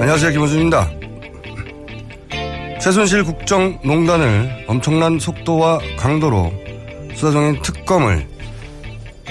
안녕하세요 0.00 0.32
김호준입니다. 0.32 0.90
최순실 2.80 3.24
국정농단을 3.24 4.64
엄청난 4.68 5.18
속도와 5.18 5.80
강도로 5.98 6.50
수사중인 7.14 7.60
특검을 7.60 8.26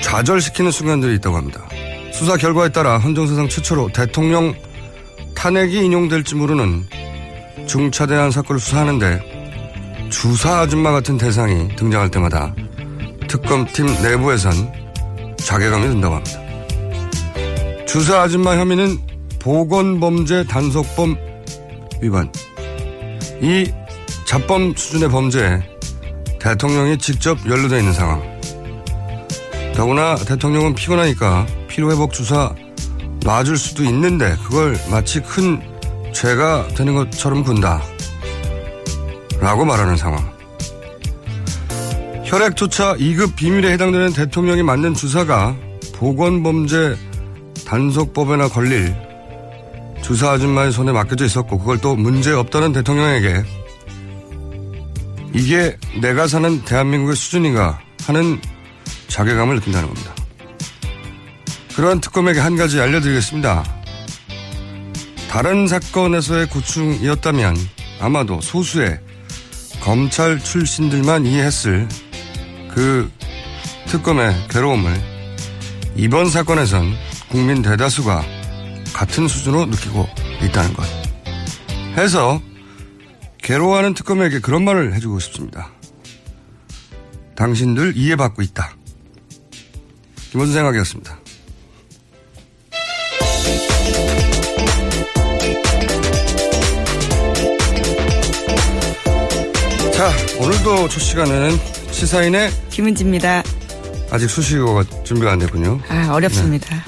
좌절시키는 0.01 0.69
순간들이 0.69 1.15
있다고 1.15 1.35
합니다. 1.35 1.67
수사 2.11 2.37
결과에 2.37 2.69
따라 2.69 2.99
헌정사상 2.99 3.49
최초로 3.49 3.89
대통령 3.91 4.53
탄핵이 5.35 5.85
인용될지 5.85 6.35
모르는 6.35 6.85
중차대한 7.67 8.31
사건을 8.31 8.59
수사하는데 8.59 10.09
주사 10.09 10.59
아줌마 10.61 10.91
같은 10.91 11.17
대상이 11.17 11.75
등장할 11.75 12.09
때마다 12.09 12.55
특검팀 13.27 13.85
내부에선 14.01 14.53
자괴감이 15.37 15.87
든다고 15.87 16.15
합니다. 16.15 16.39
주사 17.85 18.21
아줌마 18.21 18.57
혐의는 18.57 18.97
보건범죄 19.39 20.45
단속범 20.45 21.17
위반. 22.01 22.31
이 23.41 23.71
잡범 24.25 24.73
수준의 24.75 25.09
범죄에 25.09 25.61
대통령이 26.39 26.97
직접 26.97 27.37
연루되어 27.47 27.79
있는 27.79 27.93
상황. 27.93 28.21
더구나 29.75 30.15
대통령은 30.15 30.73
피곤하니까 30.73 31.45
피로회복 31.67 32.13
주사 32.13 32.53
놔줄 33.25 33.57
수도 33.57 33.83
있는데 33.83 34.37
그걸 34.43 34.77
마치 34.89 35.19
큰 35.19 35.59
죄가 36.13 36.67
되는 36.77 36.93
것처럼 36.93 37.43
군다. 37.43 37.81
라고 39.39 39.65
말하는 39.65 39.97
상황. 39.97 40.31
혈액조차 42.23 42.95
2급 42.95 43.35
비밀에 43.35 43.73
해당되는 43.73 44.13
대통령이 44.13 44.61
맞는 44.63 44.93
주사가 44.93 45.55
보건범죄 45.95 46.95
단속법에나 47.67 48.47
걸릴 48.47 48.95
주사 50.03 50.31
아줌마의 50.31 50.71
손에 50.71 50.91
맡겨져 50.91 51.25
있었고 51.25 51.57
그걸 51.57 51.79
또 51.79 51.95
문제 51.95 52.31
없다는 52.31 52.73
대통령에게 52.73 53.43
이게 55.33 55.75
내가 55.99 56.27
사는 56.27 56.63
대한민국의 56.63 57.15
수준인가 57.15 57.79
하는 58.05 58.39
자괴감을 59.07 59.55
느낀다는 59.55 59.89
겁니다. 59.89 60.14
그러한 61.75 61.99
특검에게 61.99 62.39
한 62.39 62.55
가지 62.55 62.79
알려드리겠습니다. 62.79 63.63
다른 65.29 65.67
사건에서의 65.67 66.47
고충이었다면 66.47 67.57
아마도 67.99 68.39
소수의 68.39 68.99
검찰 69.81 70.39
출신들만 70.39 71.25
이해했을 71.25 71.87
그 72.73 73.11
특검의 73.87 74.47
괴로움을 74.49 74.95
이번 75.97 76.29
사건에선 76.29 76.93
국민 77.29 77.61
대다수가 77.61 78.23
같은 78.93 79.27
수준으로 79.27 79.65
느끼고 79.65 80.07
있다는 80.43 80.73
것. 80.73 80.85
해서 81.97 82.41
괴로워하는 83.39 83.93
특검에게 83.93 84.39
그런 84.39 84.63
말을 84.63 84.93
해주고 84.93 85.19
싶습니다. 85.19 85.71
당신들 87.35 87.97
이해받고 87.97 88.41
있다. 88.41 88.75
김원수 90.31 90.53
생각이었습니다. 90.53 91.24
자, 99.95 100.11
오늘도 100.39 100.89
첫 100.89 100.99
시간에는 100.99 101.57
시사인의 101.91 102.51
김은지입니다. 102.69 103.43
아직 104.11 104.29
수식어가 104.29 104.83
준비가 105.03 105.31
안 105.31 105.39
됐군요. 105.39 105.79
아, 105.87 106.09
어렵습니다. 106.11 106.83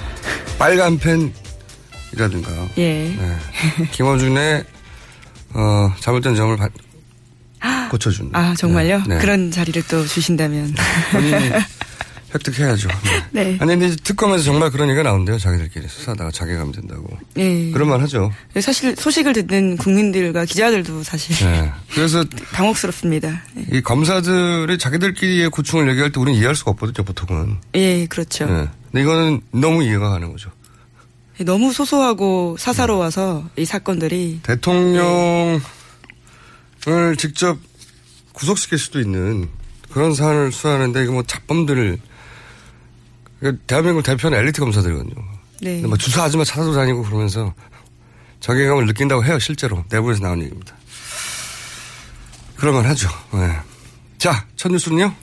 빨간 0.59 0.97
펜이라든가. 0.99 2.51
예. 2.77 3.15
네. 3.15 3.37
김원준의 3.91 4.63
어, 5.53 5.93
잘못된 5.99 6.35
점을 6.35 6.55
바- 6.57 6.69
고쳐준다. 7.89 8.37
아, 8.37 8.53
정말요? 8.55 8.97
네. 9.07 9.15
네. 9.15 9.17
그런 9.19 9.49
자리를 9.49 9.81
또 9.87 10.05
주신다면. 10.05 10.75
본인이 11.11 11.49
획득해야죠. 12.33 12.87
네. 12.87 13.23
네. 13.31 13.57
아니, 13.59 13.77
근데 13.77 13.95
특검에서 13.95 14.43
정말 14.43 14.69
그런 14.69 14.89
얘기가 14.89 15.03
나온대요. 15.03 15.37
자기들끼리 15.37 15.87
수사하다가 15.87 16.31
자괴감 16.31 16.71
든다고. 16.71 17.07
예. 17.37 17.71
그런 17.71 17.89
말 17.89 18.01
하죠. 18.01 18.31
사실 18.59 18.95
소식을 18.95 19.33
듣는 19.33 19.77
국민들과 19.77 20.45
기자들도 20.45 21.03
사실 21.03 21.35
네. 21.45 21.71
그래서 21.93 22.23
당혹스럽습니다. 22.53 23.43
예. 23.57 23.77
이 23.77 23.81
검사들이 23.81 24.77
자기들끼리의 24.77 25.49
고충을 25.49 25.89
얘기할 25.91 26.11
때 26.11 26.19
우리는 26.19 26.37
이해할 26.37 26.55
수가 26.55 26.71
없거든요, 26.71 27.05
보통은. 27.05 27.57
예, 27.75 28.05
그렇죠. 28.07 28.45
네. 28.45 28.67
근데 28.91 29.01
이거는 29.03 29.41
너무 29.51 29.83
이해가 29.83 30.09
가는 30.09 30.31
거죠. 30.31 30.51
너무 31.39 31.71
소소하고 31.71 32.55
사사로워서 32.57 33.47
이 33.57 33.65
사건들이 33.65 34.39
대통령을 34.41 35.61
직접 37.17 37.59
구속시킬 38.33 38.77
수도 38.79 38.99
있는 38.99 39.47
그런 39.91 40.13
사안을 40.13 40.51
수사하는데 40.51 41.03
이거 41.03 41.11
뭐 41.13 41.23
잡범들을 41.23 41.99
그러니까 43.39 43.63
대한민국 43.67 44.03
대표는 44.03 44.37
엘리트 44.37 44.59
검사들이거든요. 44.61 45.15
네. 45.61 45.81
뭐 45.81 45.97
주사 45.97 46.23
아줌마 46.23 46.43
찾아다니고 46.43 47.03
그러면서 47.03 47.53
자괴감을 48.39 48.85
느낀다고 48.85 49.23
해요, 49.23 49.39
실제로. 49.39 49.83
내부에서 49.89 50.21
나온 50.21 50.41
얘기입니다. 50.41 50.75
그럴만 52.55 52.85
하죠. 52.85 53.09
네. 53.33 53.57
자, 54.17 54.45
첫 54.55 54.71
뉴스는요? 54.71 55.13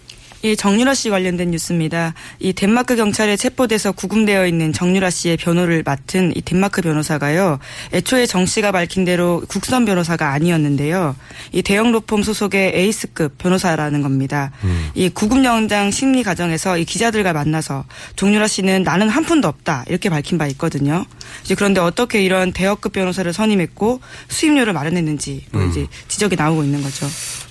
예, 0.45 0.55
정유라 0.55 0.93
씨 0.93 1.09
관련된 1.09 1.53
뉴스입니다. 1.53 2.13
이 2.39 2.53
덴마크 2.53 2.97
경찰에 2.97 3.35
체포돼서 3.35 3.93
구금되어 3.93 4.47
있는 4.47 4.75
정유라 4.75 5.09
씨의 5.09 5.39
변호를 5.39 5.83
맡은 5.83 6.35
이 6.37 6.43
덴마크 6.43 6.83
변호사가요. 6.83 7.59
애초에 7.95 8.27
정 8.27 8.45
씨가 8.45 8.71
밝힌 8.71 9.07
대로 9.07 9.43
국선 9.49 9.87
변호사가 9.87 10.33
아니었는데요. 10.33 11.17
이 11.53 11.63
대형 11.63 11.93
로펌 11.93 12.23
소속의 12.23 12.73
에이스급 12.75 13.39
변호사라는 13.39 14.03
겁니다. 14.03 14.53
음. 14.65 14.91
이 14.95 15.09
구금 15.09 15.47
영장 15.47 15.91
심리 15.91 16.23
과정에서 16.23 16.77
이 16.77 16.85
기자들과 16.85 17.33
만나서 17.33 17.87
정유라 18.17 18.47
씨는 18.47 18.83
나는 18.83 19.09
한 19.09 19.25
푼도 19.25 19.49
없다 19.49 19.85
이렇게 19.89 20.11
밝힌 20.11 20.37
바 20.37 20.47
있거든요. 20.49 21.07
이제 21.43 21.55
그런데 21.55 21.81
어떻게 21.81 22.23
이런 22.23 22.53
대여급 22.53 22.93
변호사를 22.93 23.33
선임했고 23.33 24.01
수임료를 24.29 24.75
마련했는지 24.75 25.47
뭐 25.53 25.63
음. 25.63 25.71
이제 25.71 25.87
지적이 26.09 26.37
나오고 26.37 26.65
있는 26.65 26.83
거죠. 26.83 27.07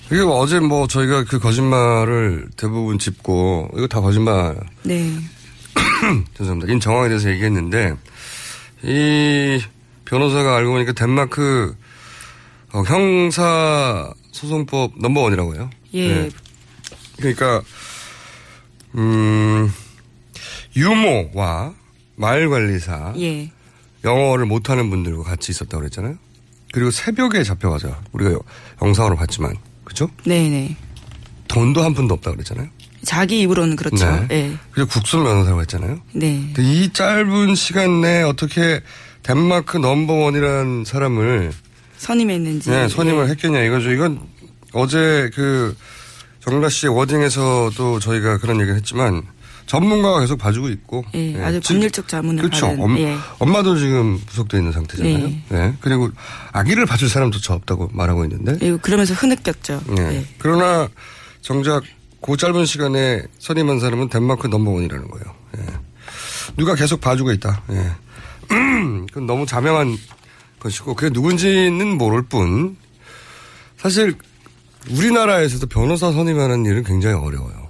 이게 0.06 0.22
뭐 0.22 0.38
어제 0.38 0.60
뭐 0.60 0.86
저희가 0.86 1.24
그 1.24 1.38
거짓말을 1.38 2.48
대부분 2.56 2.98
짚고 2.98 3.70
이거 3.76 3.86
다 3.86 4.00
거짓말 4.00 4.56
네. 4.82 5.10
죄송합니다. 6.36 6.72
인 6.72 6.78
정황에 6.80 7.08
대해서 7.08 7.30
얘기했는데 7.30 7.94
이 8.82 9.60
변호사가 10.04 10.56
알고 10.56 10.72
보니까 10.72 10.92
덴마크 10.92 11.74
어, 12.72 12.82
형사 12.82 14.12
소송법 14.32 14.92
넘버원이라고 15.00 15.54
해요. 15.54 15.70
예. 15.94 16.30
그러니까 17.16 17.62
음 18.96 19.72
유모와 20.76 21.72
마을 22.16 22.50
관리사 22.50 23.14
예. 23.18 23.50
영어를 24.04 24.44
못하는 24.44 24.90
분들과 24.90 25.22
같이 25.22 25.50
있었다고 25.52 25.78
그랬잖아요. 25.80 26.16
그리고 26.72 26.90
새벽에 26.90 27.42
잡혀가자 27.42 28.00
우리가 28.12 28.38
영상으로 28.82 29.16
봤지만 29.16 29.56
그죠? 29.84 30.08
네네. 30.24 30.76
돈도 31.48 31.82
한 31.82 31.94
푼도 31.94 32.14
없다고 32.14 32.36
그랬잖아요. 32.36 32.68
자기 33.04 33.40
입으로는 33.42 33.76
그렇죠. 33.76 34.06
네. 34.06 34.26
예. 34.30 34.56
그리고 34.72 34.88
국선 34.88 35.24
변호사라고 35.24 35.60
했잖아요. 35.60 36.00
네. 36.12 36.50
근데 36.54 36.62
이 36.62 36.92
짧은 36.92 37.54
시간 37.54 38.00
내에 38.00 38.22
어떻게 38.22 38.80
덴마크 39.22 39.76
넘버원이라는 39.76 40.84
사람을 40.84 41.52
선임했는지. 41.98 42.70
네, 42.70 42.88
선임을 42.88 43.26
예. 43.26 43.30
했겠냐 43.30 43.60
이거죠. 43.62 43.90
이건 43.92 44.20
어제 44.72 45.30
그 45.34 45.76
정라 46.40 46.68
씨의 46.68 46.94
워딩에서도 46.94 48.00
저희가 48.00 48.38
그런 48.38 48.56
얘기를 48.60 48.76
했지만 48.76 49.22
전문가가 49.66 50.20
계속 50.20 50.38
봐주고 50.38 50.68
있고. 50.68 51.04
예, 51.14 51.34
예, 51.34 51.42
아주 51.42 51.60
법률적 51.60 52.08
자문을 52.08 52.42
그렇죠. 52.42 52.66
엄, 52.66 52.98
예. 52.98 53.16
엄마도 53.38 53.76
지금 53.76 54.20
구속돼 54.26 54.58
있는 54.58 54.72
상태잖아요. 54.72 55.26
예. 55.26 55.44
예. 55.52 55.74
그리고 55.80 56.10
아기를 56.52 56.86
봐줄 56.86 57.08
사람조차 57.08 57.54
없다고 57.54 57.90
말하고 57.92 58.24
있는데. 58.24 58.58
예, 58.60 58.76
그러면서 58.76 59.14
흐느꼈죠. 59.14 59.82
예. 59.98 60.02
예. 60.02 60.26
그러나 60.38 60.88
정작 61.40 61.82
그 62.20 62.36
짧은 62.36 62.64
시간에 62.66 63.22
선임한 63.38 63.80
사람은 63.80 64.08
덴마크 64.08 64.46
넘버원이라는 64.46 65.08
거예요. 65.08 65.24
예. 65.58 65.62
누가 66.56 66.74
계속 66.74 67.00
봐주고 67.00 67.32
있다. 67.32 67.62
예. 67.70 67.90
그건 68.48 69.26
너무 69.26 69.46
자명한 69.46 69.96
것이고 70.60 70.94
그게 70.94 71.10
누군지는 71.12 71.96
모를 71.98 72.22
뿐 72.22 72.76
사실 73.78 74.14
우리나라에서도 74.90 75.66
변호사 75.66 76.12
선임하는 76.12 76.64
일은 76.66 76.84
굉장히 76.84 77.16
어려워요. 77.16 77.63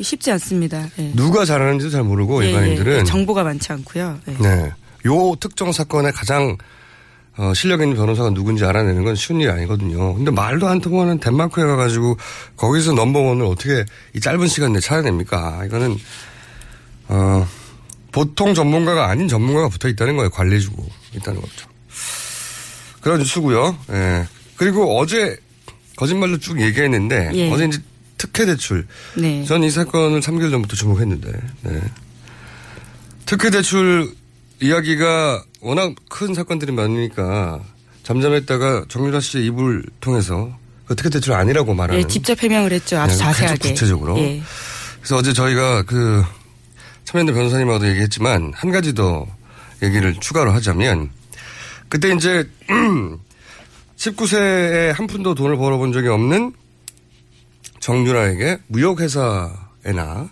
쉽지 0.00 0.30
않습니다. 0.32 0.88
예. 0.98 1.12
누가 1.14 1.44
잘하는지도 1.44 1.90
잘 1.90 2.02
모르고 2.02 2.44
예, 2.44 2.48
일반인들은 2.48 3.00
예. 3.00 3.04
정보가 3.04 3.44
많지 3.44 3.72
않고요. 3.72 4.18
예. 4.28 4.32
네. 4.38 4.72
요 5.06 5.34
특정 5.40 5.72
사건에 5.72 6.10
가장 6.10 6.56
어, 7.36 7.52
실력 7.54 7.80
있는 7.80 7.96
변호사가 7.96 8.30
누군지 8.30 8.64
알아내는 8.64 9.04
건 9.04 9.14
쉬운 9.14 9.40
일이 9.40 9.50
아니거든요. 9.50 10.14
근데 10.14 10.30
말도 10.30 10.68
안 10.68 10.80
통하는 10.80 11.18
덴마크에 11.18 11.64
가가지고 11.64 12.16
거기서 12.56 12.92
넘버원을 12.92 13.46
어떻게 13.46 13.84
이 14.14 14.20
짧은 14.20 14.46
시간 14.48 14.72
내에 14.72 14.80
찾아냅니까? 14.80 15.64
이거는 15.64 15.96
어, 17.08 17.46
보통 18.10 18.54
전문가가 18.54 19.08
아닌 19.08 19.28
전문가가 19.28 19.68
붙어 19.68 19.88
있다는 19.88 20.16
거예요. 20.16 20.30
관리해주고 20.30 20.86
있다는 21.16 21.40
거죠. 21.40 21.68
그런 23.00 23.18
뉴스고요. 23.18 23.78
예. 23.90 24.26
그리고 24.56 24.98
어제 24.98 25.36
거짓말로 25.96 26.38
쭉 26.38 26.60
얘기했는데 26.60 27.30
예. 27.34 27.50
어제 27.50 27.64
이제 27.64 27.78
특혜 28.22 28.46
대출. 28.46 28.86
네. 29.16 29.44
전 29.44 29.64
이 29.64 29.70
사건을 29.70 30.20
3개월 30.20 30.52
전부터 30.52 30.76
주목했는데, 30.76 31.32
네. 31.62 31.80
특혜 33.26 33.50
대출 33.50 34.12
이야기가 34.60 35.42
워낙 35.60 35.92
큰 36.08 36.32
사건들이 36.32 36.70
많으니까 36.70 37.60
잠잠했다가 38.04 38.84
정유라 38.88 39.18
씨의 39.20 39.46
입을 39.46 39.82
통해서 40.00 40.56
그 40.86 40.94
특혜 40.94 41.10
대출 41.10 41.32
아니라고 41.32 41.74
말하는. 41.74 42.00
예, 42.00 42.06
직접 42.06 42.40
해명을 42.40 42.70
했죠. 42.72 42.96
아주 42.98 43.14
네, 43.14 43.18
자세하게. 43.24 43.70
구체적으로. 43.70 44.16
예. 44.20 44.40
그래서 45.00 45.16
어제 45.16 45.32
저희가 45.32 45.82
그 45.82 46.22
참여연대 47.04 47.32
변호사님하고도 47.32 47.88
얘기했지만 47.88 48.52
한 48.54 48.70
가지 48.70 48.94
더 48.94 49.26
얘기를 49.82 50.14
추가로 50.20 50.52
하자면 50.52 51.10
그때 51.88 52.12
이제 52.14 52.48
19세에 53.98 54.92
한 54.92 55.06
푼도 55.08 55.34
돈을 55.34 55.56
벌어본 55.56 55.92
적이 55.92 56.08
없는 56.08 56.52
정유라에게 57.82 58.60
무역회사에나 58.68 60.30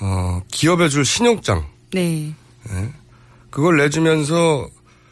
어, 0.00 0.42
기업에 0.48 0.88
줄 0.88 1.04
신용장 1.04 1.66
네. 1.92 2.34
예. 2.70 2.92
그걸 3.50 3.76
내주면서 3.76 4.68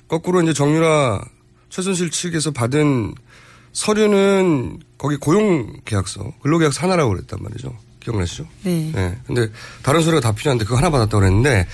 거꾸로 0.09 0.41
이제 0.43 0.53
정유라 0.53 1.21
최순실 1.69 2.11
측에서 2.11 2.53
받은 2.53 3.15
서류는 3.73 4.81
거기 4.97 5.17
고용계약서 5.17 6.33
근로계약서 6.43 6.83
하나라고 6.83 7.11
그랬단 7.11 7.43
말이죠. 7.43 7.77
기억나시죠? 8.01 8.47
네. 8.63 8.91
네. 8.95 9.19
근데 9.27 9.49
다른 9.83 10.03
서류가 10.03 10.21
다 10.21 10.33
필요한데 10.33 10.65
그거 10.65 10.77
하나 10.79 10.91
받았다고 10.91 11.21
그랬는데, 11.21 11.67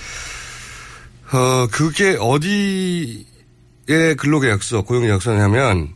어, 1.31 1.67
그게 1.71 2.17
어디에 2.19 3.25
근로계약서, 4.17 4.83
고용계약서냐면, 4.83 5.95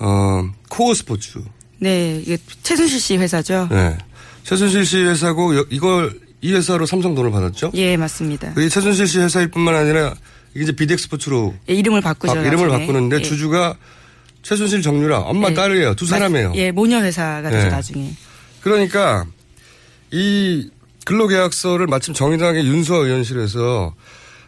어, 0.00 0.50
코어 0.70 0.94
스포츠. 0.94 1.42
네. 1.78 2.20
이게 2.24 2.38
최순실 2.62 3.00
씨 3.00 3.16
회사죠. 3.16 3.68
네. 3.70 3.96
최순실 4.44 4.84
씨 4.86 4.98
회사고, 4.98 5.56
여- 5.56 5.66
이걸, 5.70 6.18
이 6.40 6.52
회사로 6.52 6.86
삼성 6.86 7.14
돈을 7.14 7.30
받았죠? 7.30 7.72
예, 7.74 7.96
맞습니다. 7.96 8.52
이 8.58 8.68
최순실 8.68 9.06
씨 9.06 9.18
회사일 9.20 9.48
뿐만 9.50 9.74
아니라, 9.74 10.14
이게 10.54 10.62
이제 10.64 10.72
비덱 10.72 10.98
스포츠로. 10.98 11.54
예, 11.68 11.74
이름을 11.74 12.00
바꾸죠. 12.00 12.34
바- 12.34 12.40
이름을 12.40 12.68
나중에. 12.68 12.86
바꾸는데, 12.86 13.16
예. 13.18 13.22
주주가 13.22 13.76
최순실 14.42 14.82
정유라, 14.82 15.18
엄마 15.20 15.50
예. 15.50 15.54
딸이에요. 15.54 15.94
두 15.94 16.06
사람이에요. 16.06 16.52
예, 16.56 16.70
모녀 16.70 17.00
회사가 17.00 17.50
되죠, 17.50 17.64
네. 17.64 17.68
나중에. 17.70 18.12
그러니까 18.60 19.26
이 20.10 20.70
근로계약서를 21.04 21.86
마침 21.86 22.14
정의당의 22.14 22.66
윤수아 22.66 22.98
의원실에서 22.98 23.94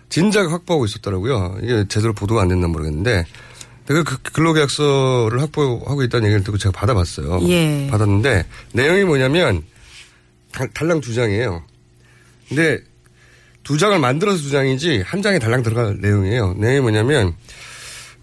진작 0.09 0.51
확보하고 0.51 0.85
있었더라고요. 0.87 1.59
이게 1.63 1.85
제대로 1.89 2.13
보도가 2.13 2.43
안 2.43 2.49
됐나 2.49 2.67
모르겠는데 2.69 3.25
내가 3.91 4.05
그 4.05 4.19
근로계약서를 4.23 5.41
확보하고 5.43 6.05
있다는 6.05 6.27
얘기를 6.27 6.45
듣고 6.45 6.59
제가 6.59 6.71
받아봤어요. 6.73 7.41
예. 7.49 7.89
받았는데 7.91 8.47
내용이 8.73 9.03
뭐냐면 9.03 9.65
달- 10.53 10.73
달랑 10.73 11.01
두 11.01 11.13
장이에요. 11.13 11.65
근데 12.49 12.79
두 13.65 13.79
장을 13.79 13.99
만들어서 13.99 14.39
두 14.43 14.51
장이지 14.51 15.03
한 15.05 15.23
장에 15.23 15.41
달랑 15.41 15.65
들어갈 15.65 15.99
내용이에요. 16.01 16.55
내용이 16.55 16.81
뭐냐면 16.81 17.35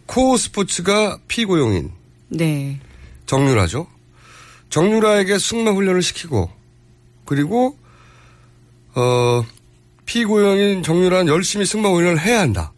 코어 0.05 0.37
스포츠가 0.37 1.19
피고용인 1.27 1.91
네. 2.29 2.79
정유라죠. 3.25 3.87
정유라에게 4.69 5.37
승마 5.37 5.71
훈련을 5.71 6.01
시키고 6.01 6.49
그리고 7.25 7.77
어 8.95 9.43
피고용인 10.05 10.81
정유라는 10.81 11.27
열심히 11.27 11.65
승마 11.65 11.89
훈련을 11.89 12.21
해야 12.21 12.39
한다. 12.39 12.71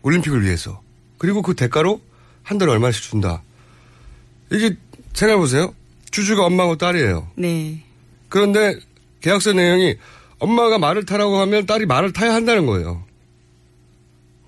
올림픽을 0.00 0.42
위해서. 0.42 0.82
그리고 1.24 1.40
그 1.40 1.54
대가로 1.54 2.02
한 2.42 2.58
달에 2.58 2.70
얼마씩 2.70 3.02
준다. 3.02 3.42
이게 4.52 4.76
생각해 5.14 5.40
보세요. 5.40 5.74
주주가 6.10 6.44
엄마하고 6.44 6.76
딸이에요. 6.76 7.30
네. 7.36 7.82
그런데 8.28 8.76
계약서 9.22 9.54
내용이 9.54 9.96
엄마가 10.38 10.76
말을 10.76 11.06
타라고 11.06 11.40
하면 11.40 11.64
딸이 11.64 11.86
말을 11.86 12.12
타야 12.12 12.34
한다는 12.34 12.66
거예요. 12.66 13.02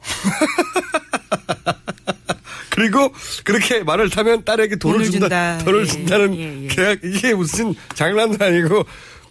그리고 2.68 3.10
그렇게 3.44 3.82
말을 3.82 4.10
타면 4.10 4.44
딸에게 4.44 4.76
돈을, 4.76 4.98
돈을 4.98 5.10
준다, 5.10 5.28
준다. 5.28 5.58
돈을 5.64 5.80
예, 5.80 5.86
준다는 5.86 6.36
예, 6.36 6.64
예. 6.64 6.68
계약 6.68 6.98
이게 7.02 7.32
무슨 7.32 7.74
장난도 7.94 8.44
아니고 8.44 8.84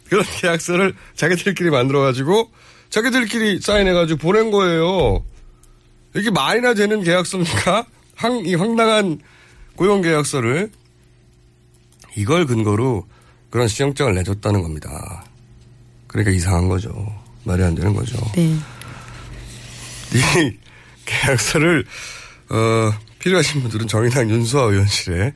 그런 0.09 0.25
계약서를 0.41 0.95
자기들끼리 1.13 1.69
만들어 1.69 2.01
가지고 2.01 2.51
자기들끼리 2.89 3.61
사인해 3.61 3.93
가지고 3.93 4.17
보낸 4.17 4.49
거예요. 4.49 5.23
이게 6.15 6.29
말이나 6.31 6.73
되는 6.73 7.03
계약서입니까? 7.03 7.85
황, 8.15 8.45
이 8.45 8.55
황당한 8.55 9.19
고용 9.75 10.01
계약서를 10.01 10.71
이걸 12.15 12.45
근거로 12.45 13.05
그런 13.49 13.67
시정장을 13.67 14.13
내줬다는 14.15 14.61
겁니다. 14.61 15.25
그러니까 16.07 16.31
이상한 16.31 16.69
거죠. 16.69 17.13
말이 17.43 17.61
안 17.63 17.75
되는 17.75 17.93
거죠. 17.93 18.17
네. 18.35 18.55
이 20.13 20.57
계약서를 21.05 21.85
어, 22.49 22.91
필요하신 23.19 23.61
분들은 23.61 23.87
정의당 23.87 24.29
윤수아 24.29 24.63
의원실에 24.63 25.33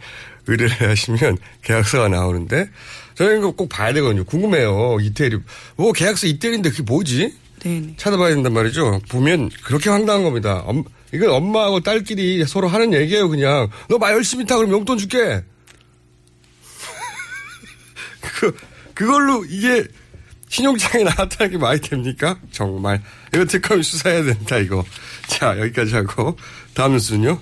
의뢰를 0.48 0.90
하시면 0.90 1.38
계약서가 1.62 2.08
나오는데 2.08 2.70
저희는 3.16 3.40
이거 3.40 3.52
꼭 3.52 3.68
봐야 3.68 3.92
되거든요. 3.94 4.24
궁금해요. 4.24 5.00
이태리. 5.02 5.38
뭐 5.76 5.92
계약서 5.92 6.28
이태리인데 6.28 6.70
그게 6.72 6.84
뭐지? 6.84 7.36
네. 7.64 7.94
찾아봐야 7.98 8.34
된단 8.34 8.54
말이죠. 8.54 9.02
보면 9.10 9.50
그렇게 9.64 9.90
황당한 9.90 10.24
겁니다. 10.24 10.62
엄- 10.66 10.84
이건 11.14 11.30
엄마하고 11.32 11.80
딸끼리 11.82 12.46
서로 12.46 12.68
하는 12.68 12.94
얘기예요, 12.94 13.30
그냥. 13.30 13.70
너 13.90 13.98
말 13.98 14.14
열심히 14.14 14.46
타, 14.46 14.56
그럼 14.58 14.72
용돈 14.72 14.98
줄게. 14.98 15.44
그, 18.22 18.56
그걸로 18.94 19.44
이게 19.46 19.84
신용장에 20.50 21.04
나왔다는 21.04 21.52
게 21.52 21.58
말이 21.58 21.80
됩니까? 21.82 22.38
정말. 22.52 23.02
이거 23.34 23.46
특검이 23.46 23.84
수사해야 23.84 24.24
된다, 24.24 24.58
이거. 24.58 24.84
자, 25.28 25.58
여기까지 25.60 25.94
하고. 25.96 26.36
다음 26.74 26.94
뉴스는요? 26.94 27.40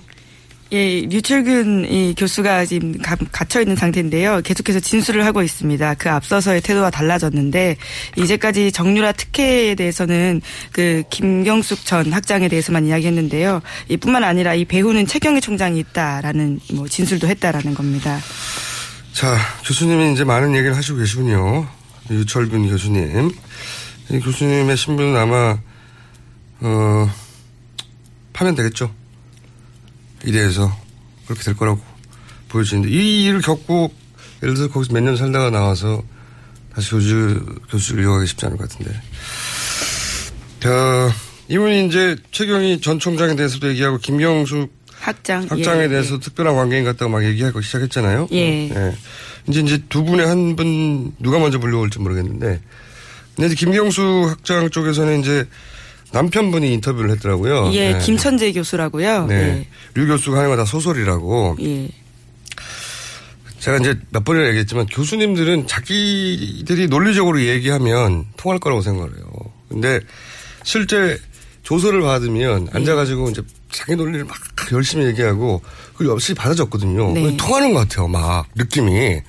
예, 0.70 1.00
류철균 1.00 1.86
이 1.90 2.14
교수가 2.14 2.66
지금 2.66 2.98
가- 2.98 3.16
갇혀 3.32 3.62
있는 3.62 3.74
상태인데요. 3.74 4.42
계속해서 4.42 4.80
진술을 4.80 5.24
하고 5.24 5.42
있습니다. 5.42 5.94
그 5.94 6.10
앞서서의 6.10 6.60
태도가 6.60 6.90
달라졌는데 6.90 7.78
이제까지 8.18 8.70
정유라 8.72 9.12
특혜에 9.12 9.74
대해서는 9.76 10.42
그 10.70 11.04
김경숙 11.08 11.86
전 11.86 12.12
학장에 12.12 12.48
대해서만 12.48 12.84
이야기했는데요. 12.86 13.62
이뿐만 13.88 14.24
아니라 14.24 14.52
이 14.54 14.66
배후는 14.66 15.06
최경희 15.06 15.40
총장이 15.40 15.78
있다라는 15.78 16.60
뭐 16.74 16.86
진술도 16.86 17.28
했다라는 17.28 17.72
겁니다. 17.72 18.18
자, 19.14 19.38
교수님이 19.64 20.12
이제 20.12 20.22
많은 20.24 20.54
얘기를 20.54 20.76
하시고 20.76 20.98
계시군요. 20.98 21.66
유철균 22.10 22.68
교수님. 22.68 23.30
이 24.10 24.18
교수님의 24.20 24.76
신분은 24.76 25.16
아마, 25.16 25.58
어, 26.60 27.10
파면 28.34 28.54
되겠죠. 28.54 28.94
이래서 30.28 30.70
그렇게 31.26 31.42
될 31.42 31.56
거라고 31.56 31.80
보여지는데, 32.48 32.90
이 32.90 33.24
일을 33.24 33.40
겪고, 33.40 33.92
예를 34.42 34.54
들어서 34.54 34.72
거기서 34.72 34.92
몇 34.92 35.00
년 35.02 35.16
살다가 35.16 35.50
나와서 35.50 36.02
다시 36.74 36.90
교수, 36.90 37.40
교수를 37.70 38.04
이어가기 38.04 38.26
쉽지 38.26 38.46
않을 38.46 38.56
것 38.58 38.68
같은데. 38.68 38.92
자, 40.60 41.10
이분이 41.48 41.86
이제 41.86 42.16
최경희 42.30 42.80
전 42.80 42.98
총장에 42.98 43.36
대해서도 43.36 43.68
얘기하고, 43.70 43.98
김경숙 43.98 44.76
학장 45.00 45.46
학장에 45.48 45.84
예, 45.84 45.88
대해서 45.88 46.18
특별한 46.18 46.54
관계인 46.56 46.84
것 46.84 46.90
같다고 46.90 47.10
막 47.12 47.24
얘기하고 47.24 47.60
시작했잖아요. 47.60 48.28
예. 48.32 48.94
이제 49.48 49.60
이제 49.60 49.82
두 49.88 50.02
분의 50.04 50.26
한 50.26 50.56
분 50.56 51.12
누가 51.20 51.38
먼저 51.38 51.58
불려올지 51.58 52.00
모르겠는데, 52.00 52.60
근데 53.36 53.46
이제 53.46 53.54
김경수 53.54 54.26
학장 54.28 54.68
쪽에서는 54.70 55.20
이제 55.20 55.46
남편분이 56.12 56.72
인터뷰를 56.74 57.10
했더라고요. 57.10 57.70
예, 57.74 57.92
네. 57.92 57.98
김천재 57.98 58.52
교수라고요. 58.52 59.26
네. 59.26 59.66
류 59.94 60.06
교수가 60.06 60.38
하는 60.38 60.50
거 60.50 60.56
다 60.56 60.64
소설이라고. 60.64 61.56
예. 61.60 61.84
예. 61.84 61.88
제가 63.58 63.78
이제 63.78 63.98
몇 64.10 64.24
번이나 64.24 64.46
얘기했지만 64.48 64.86
교수님들은 64.86 65.66
자기들이 65.66 66.86
논리적으로 66.88 67.42
얘기하면 67.42 68.26
통할 68.36 68.58
거라고 68.60 68.82
생각을 68.82 69.16
해요. 69.16 69.24
근데 69.68 70.00
실제 70.62 71.18
조서를 71.64 72.00
받으면 72.00 72.68
앉아가지고 72.72 73.30
이제 73.30 73.42
자기 73.70 73.96
논리를 73.96 74.24
막 74.24 74.36
열심히 74.72 75.06
얘기하고 75.06 75.60
그리고 75.96 76.12
열심히 76.14 76.36
받아줬거든요. 76.38 77.12
네. 77.12 77.36
통하는 77.36 77.72
것 77.74 77.80
같아요. 77.80 78.06
막 78.08 78.46
느낌이. 78.54 79.20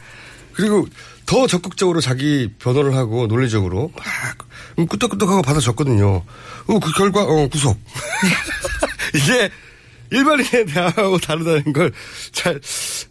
그리고 0.53 0.87
더 1.29 1.45
적극적으로 1.45 2.01
자기 2.01 2.51
변호를 2.57 2.95
하고 2.95 3.27
논리적으로 3.27 3.91
막 3.95 4.89
끄떡끄떡하고 4.89 5.43
받아줬거든요. 5.43 6.23
어, 6.65 6.79
그 6.79 6.91
결과 6.93 7.21
어, 7.21 7.47
구속. 7.47 7.79
이게 9.13 9.51
일반인의 10.09 10.65
대화하고 10.65 11.19
다르다는 11.19 11.71
걸 11.71 11.91
잘, 12.31 12.59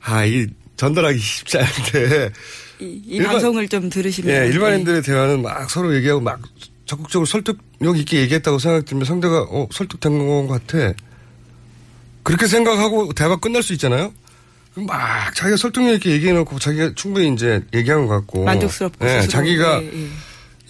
아, 0.00 0.25
이 0.25 0.48
전달하기 0.76 1.16
쉽지 1.16 1.58
않은데. 1.58 2.30
이, 2.80 2.84
이 2.87 3.02
일반- 3.06 3.34
방송을 3.34 3.68
좀 3.68 3.88
들으시면 3.88 4.34
예, 4.34 4.48
일반인들의 4.48 5.02
대화는 5.02 5.42
막 5.42 5.70
서로 5.70 5.94
얘기하고 5.94 6.20
막 6.20 6.40
적극적으로 6.87 7.25
설득력 7.25 7.98
있게 7.98 8.18
얘기했다고 8.22 8.58
생각 8.58 8.84
들면 8.84 9.04
상대가 9.04 9.42
어, 9.42 9.68
설득된 9.70 10.18
것 10.18 10.48
같아. 10.48 10.92
그렇게 12.25 12.48
생각하고 12.48 13.12
대화가 13.12 13.37
끝날 13.37 13.62
수 13.62 13.75
있잖아요? 13.75 14.12
막 14.87 15.35
자기가 15.35 15.56
설득력 15.56 15.94
있게 15.94 16.11
얘기해놓고 16.12 16.58
자기가 16.58 16.92
충분히 16.94 17.32
이제 17.32 17.62
얘기한 17.75 18.06
것 18.06 18.14
같고. 18.16 18.44
만족스럽고 18.44 19.04
예, 19.06 19.23
스스로. 19.23 19.30
자기가 19.32 19.82
예, 19.82 19.87
예. 19.87 20.08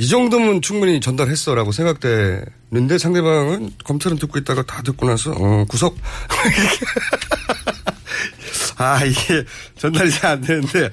이 0.01 0.07
정도면 0.07 0.63
충분히 0.63 1.01
전달했어라고 1.01 1.73
생각되는데 1.73 2.99
상대방은 2.99 3.73
검찰은 3.85 4.19
듣고 4.19 4.39
있다가 4.39 4.63
다 4.65 4.81
듣고 4.83 5.07
나서 5.07 5.33
어 5.33 5.65
구속 5.69 5.99
아 8.79 9.05
이게 9.05 9.45
전달이 9.77 10.11
잘 10.13 10.31
안 10.33 10.41
되는데 10.41 10.91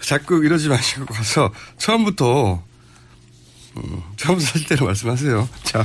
자꾸 0.00 0.44
이러지 0.44 0.68
마시고 0.68 1.06
가서 1.06 1.52
처음부터 1.78 2.62
음, 3.76 4.02
처음부터 4.16 4.46
사실대로 4.52 4.86
말씀하세요. 4.86 5.48
자 5.64 5.84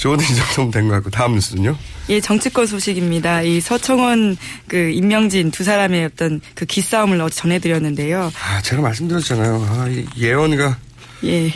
좋은 0.00 0.18
이 0.18 0.24
정도면 0.24 0.70
된것 0.70 0.92
같고 0.92 1.10
다음 1.10 1.34
뉴스는요. 1.34 1.76
예, 2.08 2.20
정치권 2.20 2.66
소식입니다. 2.66 3.42
이 3.42 3.60
서청원 3.60 4.36
그 4.66 4.90
임명진 4.90 5.50
두 5.50 5.62
사람의 5.62 6.06
어떤 6.06 6.40
그 6.54 6.64
기싸움을 6.64 7.20
어제 7.20 7.36
전해드렸는데요. 7.36 8.32
아 8.42 8.62
제가 8.62 8.80
말씀드렸잖아요. 8.80 9.68
아, 9.70 9.88
이 9.88 10.06
예언이가 10.16 10.78
예. 11.24 11.52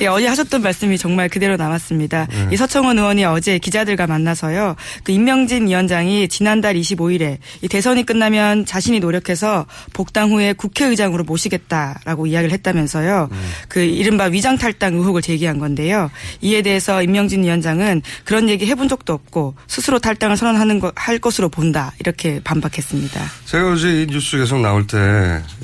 예, 0.00 0.06
어제 0.06 0.26
하셨던 0.26 0.62
말씀이 0.62 0.98
정말 0.98 1.28
그대로 1.28 1.56
남았습니다. 1.56 2.26
네. 2.30 2.48
이 2.52 2.56
서청원 2.56 2.98
의원이 2.98 3.24
어제 3.24 3.58
기자들과 3.58 4.06
만나서요. 4.06 4.76
그 5.02 5.12
임명진 5.12 5.66
위원장이 5.68 6.28
지난달 6.28 6.74
25일에 6.74 7.38
이 7.62 7.68
대선이 7.68 8.04
끝나면 8.04 8.66
자신이 8.66 9.00
노력해서 9.00 9.66
복당 9.92 10.30
후에 10.30 10.52
국회의장으로 10.52 11.24
모시겠다라고 11.24 12.26
이야기를 12.26 12.52
했다면서요. 12.52 13.28
그 13.68 13.80
이른바 13.80 14.24
위장 14.24 14.56
탈당 14.58 14.94
의혹을 14.94 15.22
제기한 15.22 15.58
건데요. 15.58 16.10
이에 16.40 16.62
대해서 16.62 17.02
임명진 17.02 17.42
위원장은 17.42 18.02
그런 18.24 18.48
얘기 18.48 18.66
해본 18.66 18.88
적도 18.88 19.12
없고 19.12 19.54
스스로 19.66 19.98
탈당을 19.98 20.36
선언하는 20.36 20.80
거, 20.80 20.92
할 20.94 21.18
것으로 21.18 21.48
본다. 21.48 21.92
이렇게 22.00 22.40
반박했습니다. 22.44 23.20
제가 23.46 23.72
어제 23.72 24.02
이 24.02 24.06
뉴스 24.06 24.36
계속 24.36 24.60
나올 24.60 24.86
때 24.86 24.96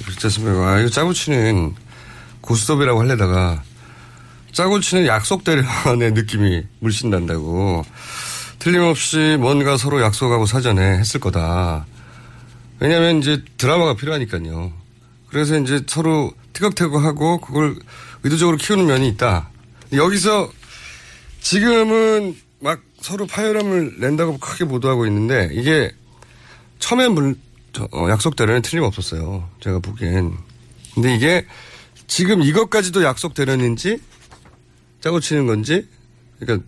그랬지 0.05 0.27
않습니까? 0.27 0.69
아, 0.69 0.81
이거 0.81 0.89
짜고 0.91 1.13
치는 1.13 1.75
고스톱이라고 2.47 3.01
하려다가 3.01 3.63
짜고 4.53 4.81
치는 4.81 5.07
약속 5.07 5.45
대련의 5.45 6.13
느낌이 6.13 6.63
물씬 6.81 7.11
난다고. 7.11 7.85
틀림없이 8.59 9.37
뭔가 9.39 9.77
서로 9.77 10.01
약속하고 10.01 10.47
사전에 10.47 10.99
했을 10.99 11.21
거다. 11.21 11.87
왜냐하면 12.81 13.19
이제 13.19 13.45
드라마가 13.59 13.95
필요하니까요. 13.95 14.73
그래서 15.29 15.59
이제 15.59 15.83
서로 15.87 16.33
티격태격하고 16.55 17.41
그걸 17.41 17.77
의도적으로 18.23 18.57
키우는 18.57 18.87
면이 18.87 19.09
있다. 19.09 19.51
여기서 19.93 20.51
지금은 21.41 22.37
막 22.61 22.81
서로 23.01 23.27
파열음을 23.27 23.97
낸다고 24.01 24.39
크게 24.39 24.65
보도하고 24.65 25.07
있는데 25.07 25.51
이게 25.53 25.93
처음엔 26.79 27.37
어, 27.93 28.09
약속대로는 28.09 28.63
틀림없었어요. 28.63 29.49
제가 29.61 29.81
보기엔. 29.81 30.33
근데 30.95 31.15
이게 31.15 31.47
지금 32.07 32.43
이것까지도 32.43 33.03
약속대로인지 33.03 33.99
짜고 35.01 35.21
치는 35.21 35.47
건지 35.47 35.87
그러니까 36.39 36.67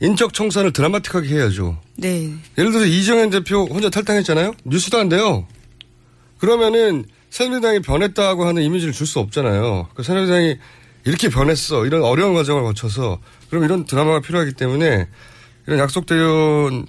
인적 0.00 0.34
청산을 0.34 0.72
드라마틱하게 0.72 1.28
해야죠. 1.28 1.80
네. 1.96 2.32
예를 2.58 2.72
들어서 2.72 2.86
이정현 2.86 3.30
대표 3.30 3.64
혼자 3.64 3.88
탈당했잖아요. 3.88 4.52
뉴스도 4.64 4.98
안 4.98 5.08
돼요. 5.08 5.46
그러면은 6.38 7.04
새누리당이 7.30 7.80
변했다고 7.80 8.44
하는 8.44 8.62
이미지를 8.62 8.92
줄 8.92 9.06
수 9.06 9.20
없잖아요. 9.20 9.88
그 9.94 10.02
새누리당이 10.02 10.56
이렇게 11.04 11.28
변했어. 11.28 11.86
이런 11.86 12.02
어려운 12.02 12.34
과정을 12.34 12.62
거쳐서 12.64 13.20
그럼 13.48 13.64
이런 13.64 13.84
드라마가 13.86 14.20
필요하기 14.20 14.52
때문에 14.54 15.08
이런 15.66 15.78
약속 15.78 16.06
대연의 16.06 16.84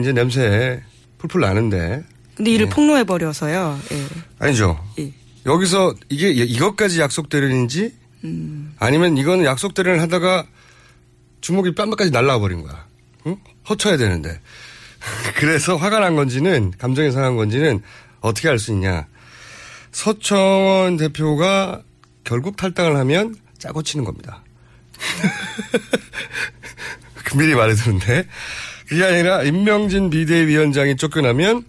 이제 0.00 0.12
냄새 0.12 0.82
풀풀 1.18 1.40
나는데 1.40 2.04
근데 2.34 2.50
이를 2.52 2.68
폭로해 2.68 3.04
버려서요. 3.04 3.78
예. 3.92 4.06
아니죠. 4.38 4.82
예. 4.98 5.12
여기서 5.46 5.94
이게 6.08 6.30
이것까지 6.30 7.00
약속 7.00 7.28
대련인지 7.28 7.94
아니면 8.78 9.16
이거는 9.16 9.44
약속 9.44 9.74
대련을 9.74 10.00
하다가 10.02 10.46
주먹이 11.40 11.74
뺨까지 11.74 12.10
날라와 12.10 12.38
버린 12.38 12.62
거야. 12.62 12.86
응? 13.26 13.36
허쳐야 13.68 13.96
되는데. 13.96 14.40
그래서 15.36 15.76
화가 15.76 16.00
난 16.00 16.16
건지는 16.16 16.72
감정이 16.78 17.10
상한 17.12 17.36
건지는 17.36 17.82
어떻게 18.20 18.48
알 18.48 18.58
수 18.58 18.72
있냐. 18.72 19.06
서청원 19.92 20.96
대표가 20.98 21.82
결국 22.24 22.56
탈당을 22.56 22.96
하면 22.96 23.34
짜고 23.58 23.82
치는 23.82 24.04
겁니다. 24.04 24.42
그 27.24 27.36
미리 27.38 27.54
말해두는데 27.54 28.26
그게 28.88 29.04
아니라 29.04 29.42
인명진 29.42 30.10
비대위원장이 30.10 30.96
쫓겨나면 30.96 31.64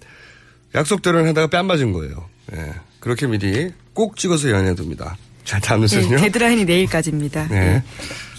약속대련을 0.75 1.29
하다가 1.29 1.47
뺨 1.47 1.67
맞은 1.67 1.93
거예요. 1.93 2.29
예. 2.53 2.73
그렇게 3.01 3.27
미리 3.27 3.71
꼭 3.93 4.15
찍어서 4.15 4.49
예언해둡니다. 4.49 5.17
자, 5.43 5.59
다음 5.59 5.81
뉴스는요. 5.81 6.15
네, 6.15 6.21
데드라인이 6.21 6.63
내일까지입니다. 6.63 7.47
네. 7.49 7.83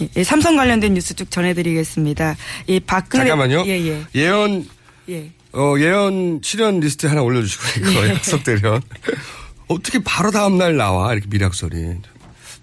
예, 0.01 0.09
예, 0.17 0.25
삼성 0.25 0.57
관련된 0.57 0.95
뉴스 0.95 1.15
쭉 1.15 1.31
전해드리겠습니다. 1.31 2.37
이 2.69 2.81
박근혜 2.81 3.27
잠깐만요. 3.27 3.65
예, 3.67 3.87
예, 3.87 4.07
예언 4.15 4.67
예. 5.11 5.31
어, 5.53 5.75
예언 5.79 6.41
출연 6.41 6.81
리스트에 6.81 7.11
하나 7.11 7.23
올려주시고, 7.23 7.65
이거 7.81 8.09
약속대련. 8.09 8.81
어떻게 9.69 9.99
바로 10.03 10.31
다음 10.31 10.57
날 10.57 10.77
나와, 10.77 11.13
이렇게 11.13 11.27
밀약설이. 11.29 11.97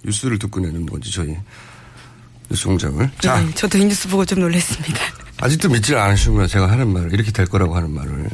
뉴스를 0.05 0.39
듣고 0.39 0.61
내는 0.61 0.85
건지, 0.85 1.11
저희. 1.11 1.35
뉴스 2.49 2.65
공장을. 2.65 3.11
자. 3.19 3.41
네, 3.41 3.53
저도 3.53 3.77
이 3.77 3.85
뉴스 3.85 4.07
보고 4.07 4.25
좀 4.25 4.39
놀랐습니다. 4.39 4.99
아직도 5.37 5.69
믿질 5.69 5.97
않으시고요. 5.97 6.47
제가 6.47 6.71
하는 6.71 6.91
말을. 6.91 7.13
이렇게 7.13 7.31
될 7.31 7.45
거라고 7.45 7.75
하는 7.75 7.91
말을. 7.91 8.29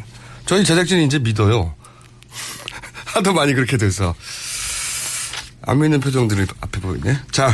저희 0.46 0.64
제작진이 0.64 1.06
이제 1.06 1.20
믿어요. 1.20 1.74
하도 3.16 3.34
많이 3.34 3.54
그렇게 3.54 3.78
돼서. 3.78 4.14
안 5.62 5.80
믿는 5.80 6.02
표정들이 6.02 6.46
앞에 6.60 6.82
보이네. 6.82 7.18
자, 7.32 7.50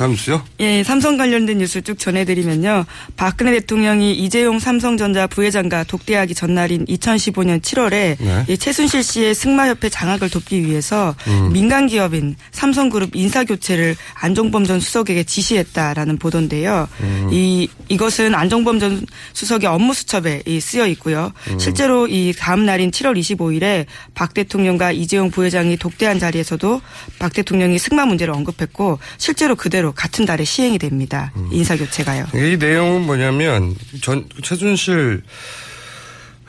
다음 0.00 0.12
뉴스요. 0.12 0.42
예, 0.60 0.82
삼성 0.82 1.18
관련된 1.18 1.58
뉴스 1.58 1.82
쭉 1.82 1.98
전해드리면요. 1.98 2.86
박근혜 3.18 3.52
대통령이 3.52 4.14
이재용 4.14 4.58
삼성전자 4.58 5.26
부회장과 5.26 5.84
독대하기 5.84 6.34
전날인 6.34 6.86
2015년 6.86 7.60
7월에 7.60 8.16
네. 8.18 8.44
이 8.48 8.56
최순실 8.56 9.02
씨의 9.02 9.34
승마협회 9.34 9.90
장악을 9.90 10.30
돕기 10.30 10.64
위해서 10.64 11.14
음. 11.26 11.52
민간 11.52 11.86
기업인 11.86 12.34
삼성그룹 12.50 13.14
인사 13.14 13.44
교체를 13.44 13.94
안종범 14.14 14.64
전 14.64 14.80
수석에게 14.80 15.24
지시했다라는 15.24 16.16
보도인데요. 16.16 16.88
음. 17.02 17.28
이 17.30 17.68
이것은 17.90 18.34
안종범 18.34 18.80
전 18.80 19.04
수석의 19.34 19.68
업무 19.68 19.92
수첩에 19.92 20.44
이 20.46 20.60
쓰여 20.60 20.86
있고요. 20.86 21.30
음. 21.50 21.58
실제로 21.58 22.06
이 22.08 22.32
다음 22.38 22.64
날인 22.64 22.90
7월 22.90 23.18
25일에 23.20 23.84
박 24.14 24.32
대통령과 24.32 24.92
이재용 24.92 25.30
부회장이 25.30 25.76
독대한 25.76 26.18
자리에서도 26.18 26.80
박 27.18 27.34
대통령이 27.34 27.78
승마 27.78 28.06
문제를 28.06 28.32
언급했고 28.32 28.98
실제로 29.18 29.56
그대로 29.56 29.89
같은 29.92 30.24
달에 30.24 30.44
시행이 30.44 30.78
됩니다. 30.78 31.32
음. 31.36 31.48
인사교체가요. 31.52 32.26
이 32.34 32.56
내용은 32.58 33.02
뭐냐면 33.02 33.74
전 34.02 34.28
최순실 34.42 35.22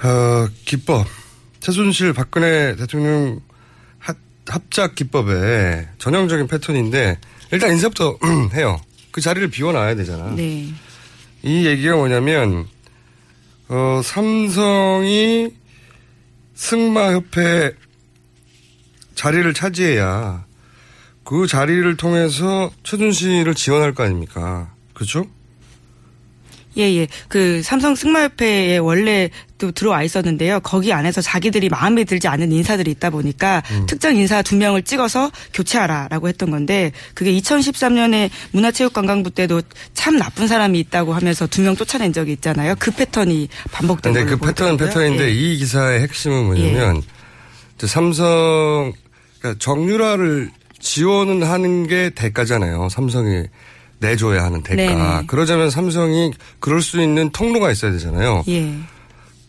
어, 0.03 0.47
기법 0.65 1.07
최순실 1.59 2.13
박근혜 2.13 2.75
대통령 2.75 3.39
합, 3.99 4.17
합작 4.47 4.95
기법의 4.95 5.87
전형적인 5.99 6.47
패턴인데 6.47 7.19
일단 7.51 7.71
인사부터 7.71 8.17
해요. 8.53 8.79
그 9.11 9.21
자리를 9.21 9.49
비워놔야 9.49 9.95
되잖아. 9.95 10.33
네. 10.35 10.69
이 11.43 11.65
얘기가 11.65 11.95
뭐냐면 11.95 12.67
어, 13.67 14.01
삼성이 14.03 15.51
승마협회 16.55 17.73
자리를 19.15 19.53
차지해야 19.53 20.45
그 21.23 21.47
자리를 21.47 21.95
통해서 21.97 22.71
최순실을 22.83 23.55
지원할 23.55 23.93
거 23.93 24.03
아닙니까? 24.03 24.73
그렇죠? 24.93 25.25
예, 26.77 26.83
예. 26.83 27.07
그 27.27 27.61
삼성 27.63 27.95
승마협회에 27.95 28.77
원래 28.77 29.29
또 29.57 29.71
들어와 29.73 30.03
있었는데요. 30.03 30.61
거기 30.61 30.93
안에서 30.93 31.19
자기들이 31.19 31.67
마음에 31.67 32.05
들지 32.05 32.29
않는 32.29 32.53
인사들이 32.53 32.89
있다 32.91 33.09
보니까 33.09 33.61
음. 33.71 33.85
특정 33.87 34.15
인사 34.15 34.41
두 34.41 34.55
명을 34.55 34.83
찍어서 34.83 35.31
교체하라라고 35.53 36.29
했던 36.29 36.49
건데 36.49 36.93
그게 37.13 37.33
2013년에 37.33 38.29
문화체육관광부 38.53 39.31
때도 39.31 39.61
참 39.93 40.17
나쁜 40.17 40.47
사람이 40.47 40.79
있다고 40.79 41.13
하면서 41.13 41.45
두 41.45 41.61
명 41.61 41.75
쫓아낸 41.75 42.13
적이 42.13 42.31
있잖아요. 42.33 42.75
그 42.79 42.89
패턴이 42.91 43.49
반복된 43.73 44.13
걸로 44.13 44.25
그 44.25 44.37
패턴은. 44.37 44.77
패턴인데 44.77 45.25
예. 45.25 45.29
이 45.31 45.57
기사의 45.57 46.01
핵심은 46.03 46.45
뭐냐면 46.45 47.01
이제 47.75 47.85
삼성 47.85 48.93
그러니까 49.39 49.59
정유라를 49.59 50.51
지원은 50.81 51.43
하는 51.43 51.87
게 51.87 52.09
대가잖아요. 52.09 52.89
삼성이 52.89 53.45
내줘야 53.99 54.43
하는 54.43 54.63
대가. 54.63 54.81
네네. 54.81 55.27
그러자면 55.27 55.69
삼성이 55.69 56.31
그럴 56.59 56.81
수 56.81 56.99
있는 57.01 57.29
통로가 57.31 57.71
있어야 57.71 57.91
되잖아요. 57.91 58.43
예. 58.49 58.75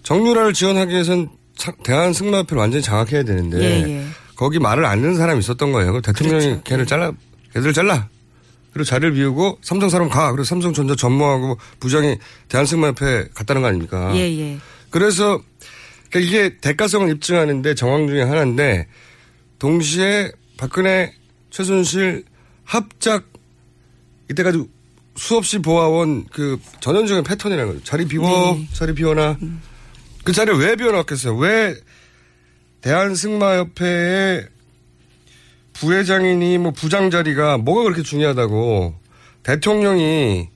정유라를 0.02 0.52
지원하기 0.52 0.92
위해선 0.92 1.30
차- 1.56 1.72
대한 1.82 2.12
승마협회를 2.12 2.58
완전히 2.60 2.82
장악해야 2.82 3.22
되는데 3.24 3.58
예, 3.60 3.88
예. 4.00 4.04
거기 4.36 4.58
말을 4.58 4.84
안 4.84 5.00
듣는 5.00 5.16
사람이 5.16 5.38
있었던 5.40 5.72
거예요. 5.72 6.00
대통령이 6.02 6.44
그렇죠. 6.44 6.62
걔를 6.64 6.86
잘라, 6.86 7.12
걔들 7.54 7.72
잘라. 7.72 8.08
그리고 8.72 8.84
자리를 8.84 9.12
비우고 9.14 9.58
삼성 9.62 9.88
사람 9.90 10.08
가. 10.08 10.30
그리고 10.32 10.44
삼성전자 10.44 10.96
전무하고 10.96 11.58
부장이 11.80 12.16
대한승마협회 12.48 13.28
갔다는 13.34 13.62
거 13.62 13.68
아닙니까? 13.68 14.10
예, 14.16 14.20
예. 14.38 14.58
그래서 14.90 15.40
그러니까 16.10 16.20
이게 16.30 16.56
대가성을 16.58 17.08
입증하는데 17.10 17.74
정황 17.74 18.06
중에 18.06 18.22
하나인데 18.22 18.86
동시에 19.58 20.32
박근혜 20.56 21.12
최순실 21.52 22.24
합작 22.64 23.24
이때까지 24.30 24.64
수없이 25.16 25.58
보아온 25.58 26.24
그 26.32 26.58
전형적인 26.80 27.22
패턴이라는 27.22 27.72
거죠. 27.72 27.84
자리 27.84 28.06
비워, 28.06 28.54
네. 28.54 28.66
자리 28.72 28.94
비워놔. 28.94 29.36
그 30.24 30.32
자리를 30.32 30.58
왜 30.58 30.74
비워놨겠어요? 30.76 31.36
왜 31.36 31.76
대한승마협회의 32.80 34.48
부회장이니 35.74 36.58
뭐 36.58 36.70
부장 36.72 37.10
자리가 37.10 37.58
뭐가 37.58 37.82
그렇게 37.82 38.02
중요하다고 38.02 38.94
대통령이 39.42 40.48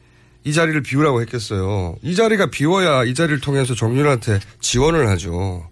이 0.44 0.52
자리를 0.52 0.80
비우라고 0.82 1.20
했겠어요. 1.22 1.96
이 2.02 2.14
자리가 2.14 2.50
비워야 2.50 3.04
이 3.04 3.14
자리를 3.14 3.40
통해서 3.40 3.74
정유라한테 3.74 4.40
지원을 4.60 5.08
하죠. 5.08 5.68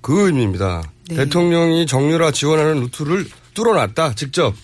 그 0.00 0.26
의미입니다. 0.26 0.82
네. 1.08 1.16
대통령이 1.16 1.86
정유라 1.86 2.30
지원하는 2.30 2.80
루트를 2.80 3.26
뚫어놨다, 3.54 4.14
직접. 4.14 4.54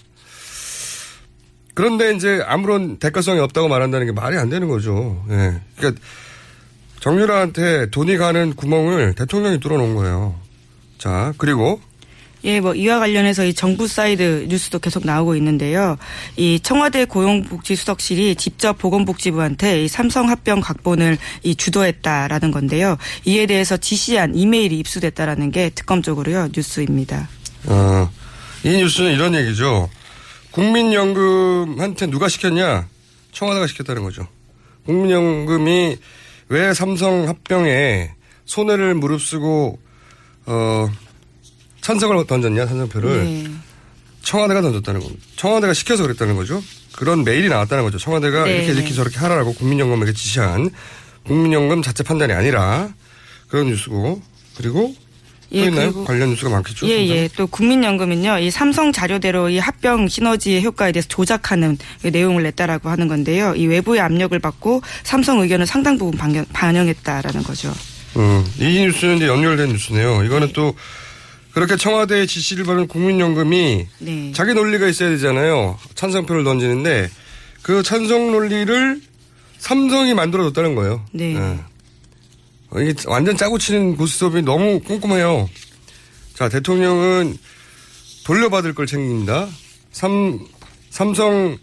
그런데 1.75 2.14
이제 2.14 2.42
아무런 2.46 2.99
대가성이 2.99 3.38
없다고 3.40 3.68
말한다는 3.68 4.07
게 4.07 4.12
말이 4.12 4.37
안 4.38 4.49
되는 4.49 4.68
거죠. 4.68 5.22
예. 5.31 5.61
그러니까 5.77 6.01
정유라한테 7.01 7.90
돈이 7.90 8.16
가는 8.16 8.55
구멍을 8.55 9.14
대통령이 9.14 9.61
뚫어놓은 9.61 9.94
거예요. 9.94 10.35
자, 10.99 11.35
그리고 11.37 11.81
예, 12.44 12.61
뭐 12.61 12.75
이와 12.75 13.01
관련해서 13.01 13.44
이 13.44 13.53
정부 13.53 13.88
사이드 13.88 14.46
뉴스도 14.49 14.79
계속 14.79 15.05
나오고 15.05 15.35
있는데요. 15.37 15.96
이 16.37 16.61
청와대 16.61 17.05
고용복지수석실이 17.05 18.37
직접 18.37 18.79
보건복지부한테 18.79 19.85
이 19.85 19.88
삼성 19.88 20.31
합병 20.31 20.61
각본을 20.61 21.18
이 21.42 21.57
주도했다라는 21.57 22.53
건데요. 22.53 22.99
이에 23.25 23.46
대해서 23.46 23.77
지시한 23.77 24.35
이메일이 24.35 24.79
입수됐다라는 24.79 25.51
게 25.51 25.70
특검적으로요 25.70 26.49
뉴스입니다. 26.55 27.29
어, 27.66 28.11
이 28.66 28.79
뉴스는 28.79 29.12
이런 29.12 29.33
얘기죠. 29.37 29.88
국민연금한테 30.50 32.09
누가 32.09 32.29
시켰냐? 32.29 32.88
청와대가 33.31 33.68
시켰다는 33.68 34.02
거죠. 34.02 34.26
국민연금이 34.87 35.96
왜 36.48 36.74
삼성 36.74 37.29
합병에 37.29 38.11
손해를 38.44 38.96
무릅쓰고 38.96 39.79
어 40.46 40.88
찬성을 41.81 42.26
던졌냐 42.26 42.66
찬성표를 42.66 43.24
네. 43.24 43.50
청와대가 44.22 44.62
던졌다는 44.62 45.00
겁니다. 45.00 45.22
청와대가 45.37 45.72
시켜서 45.72 46.02
그랬다는 46.02 46.35
거죠. 46.35 46.61
그런 46.96 47.22
메일이 47.22 47.48
나왔다는 47.48 47.85
거죠. 47.85 47.98
청와대가 47.98 48.46
네, 48.46 48.57
이렇게 48.57 48.72
이렇게 48.72 48.88
네. 48.88 48.94
저렇게 48.94 49.18
하라고 49.18 49.55
국민연금에게 49.55 50.12
지시한 50.12 50.70
국민연금 51.24 51.83
자체 51.83 52.02
판단이 52.02 52.33
아니라 52.33 52.92
그런 53.46 53.66
뉴스고 53.68 54.20
그리고 54.57 54.92
또 55.51 55.57
예, 55.59 55.65
있나요? 55.67 55.87
그리고- 55.93 56.05
관련 56.05 56.31
뉴스가 56.31 56.51
많겠죠. 56.51 56.89
예? 56.89 57.07
예. 57.09 57.29
또 57.37 57.47
국민연금은요, 57.47 58.39
이 58.41 58.51
삼성 58.51 58.93
자료대로 58.93 59.49
이 59.49 59.59
합병 59.59 60.09
시너지의 60.09 60.65
효과에 60.65 60.93
대해서 60.93 61.07
조작하는 61.09 61.79
그 62.03 62.09
내용을 62.09 62.43
냈다라고 62.43 62.89
하는 62.89 63.07
건데요. 63.09 63.55
이 63.57 63.67
외부의 63.67 64.01
압력을 64.01 64.37
받고 64.39 64.83
삼성 65.05 65.41
의견을 65.41 65.67
상당 65.67 65.99
부분 65.99 66.19
반영, 66.19 66.45
반영했다라는 66.53 67.43
거죠. 67.45 67.73
음, 68.17 68.45
이 68.59 68.81
뉴스는 68.81 69.17
이제 69.17 69.27
연결된 69.29 69.69
뉴스네요. 69.69 70.25
이거는 70.25 70.53
또 70.53 70.75
그렇게 71.53 71.77
청와대의 71.77 72.27
지시를 72.27 72.65
받은 72.65 72.87
국민연금이 72.89 73.87
네. 73.99 74.33
자기 74.35 74.53
논리가 74.53 74.89
있어야 74.89 75.11
되잖아요. 75.11 75.79
찬성표를 75.95 76.45
던지는데 76.45 77.09
그 77.63 77.83
찬성 77.83 78.31
논리를 78.33 79.01
삼성이 79.59 80.13
만들어줬다는 80.15 80.75
거예요. 80.75 81.03
네. 81.13 81.35
어, 81.37 81.59
이게 82.81 82.95
완전 83.07 83.37
짜고 83.37 83.59
치는 83.59 83.97
고스톱이 83.97 84.43
너무 84.43 84.81
꼼꼼해요. 84.81 85.49
자, 86.35 86.49
대통령은 86.49 87.37
돌려받을 88.25 88.75
걸 88.75 88.87
챙깁니다. 88.87 89.49
삼, 89.93 90.39
삼성 90.91 91.57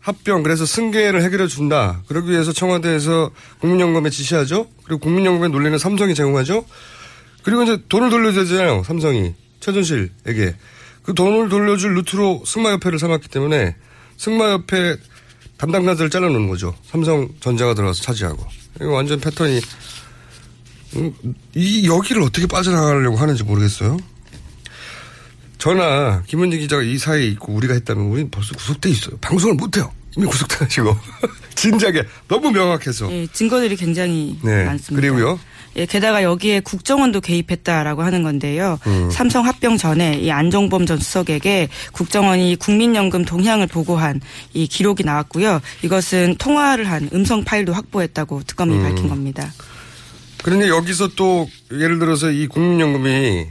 합병, 0.00 0.42
그래서 0.42 0.66
승계를 0.66 1.22
해결해 1.22 1.46
준다. 1.46 2.02
그러기 2.08 2.30
위해서 2.30 2.52
청와대에서 2.52 3.30
국민연금에 3.60 4.10
지시하죠. 4.10 4.66
그리고 4.84 5.00
국민연금의 5.00 5.50
논리는 5.50 5.78
삼성이 5.78 6.14
제공하죠. 6.14 6.64
그리고 7.44 7.62
이제 7.62 7.78
돈을 7.88 8.10
돌려야 8.10 8.32
되잖아요. 8.32 8.82
삼성이. 8.84 9.34
최준실에게. 9.60 10.56
그 11.04 11.14
돈을 11.14 11.48
돌려줄 11.48 11.94
루트로 11.94 12.42
승마협회를 12.44 12.98
삼았기 12.98 13.28
때문에 13.28 13.76
승마협회 14.16 14.96
담당자들을 15.56 16.10
잘라놓는 16.10 16.48
거죠. 16.48 16.74
삼성전자가 16.86 17.74
들어가서 17.74 18.02
차지하고. 18.02 18.44
이거 18.80 18.90
완전 18.90 19.20
패턴이 19.20 19.56
음, 19.56 19.60
이 21.54 21.88
여기를 21.88 22.22
어떻게 22.22 22.46
빠져나가려고 22.46 23.16
하는지 23.16 23.42
모르겠어요. 23.42 23.98
저나 25.58 26.24
김은지 26.26 26.58
기자가 26.58 26.82
이 26.82 26.98
사이에 26.98 27.26
있고 27.28 27.52
우리가 27.52 27.74
했다면 27.74 28.06
우리 28.06 28.28
벌써 28.28 28.54
구속돼 28.54 28.90
있어요. 28.90 29.16
방송을 29.20 29.54
못 29.54 29.76
해요. 29.76 29.92
이미 30.16 30.26
구속돼가지고 30.26 30.96
진작에 31.54 32.02
너무 32.28 32.50
명확해서. 32.50 33.10
예, 33.12 33.26
증거들이 33.28 33.76
굉장히 33.76 34.36
네. 34.42 34.64
많습니다. 34.64 35.00
그리고요. 35.00 35.38
예, 35.76 35.86
게다가 35.86 36.22
여기에 36.22 36.60
국정원도 36.60 37.20
개입했다라고 37.20 38.02
하는 38.02 38.22
건데요. 38.22 38.78
음. 38.86 39.10
삼성 39.10 39.46
합병 39.46 39.78
전에 39.78 40.18
이 40.18 40.30
안종범 40.30 40.84
전 40.84 40.98
수석에게 40.98 41.68
국정원이 41.92 42.56
국민연금 42.56 43.24
동향을 43.24 43.68
보고한 43.68 44.20
이 44.52 44.66
기록이 44.66 45.04
나왔고요. 45.04 45.60
이것은 45.82 46.36
통화를 46.38 46.90
한 46.90 47.08
음성 47.14 47.44
파일도 47.44 47.72
확보했다고 47.72 48.42
특검이 48.46 48.74
음. 48.76 48.82
밝힌 48.82 49.08
겁니다. 49.08 49.50
그런데 50.42 50.68
여기서 50.68 51.08
또 51.16 51.48
예를 51.70 51.98
들어서 51.98 52.30
이 52.30 52.46
국민연금이 52.46 53.46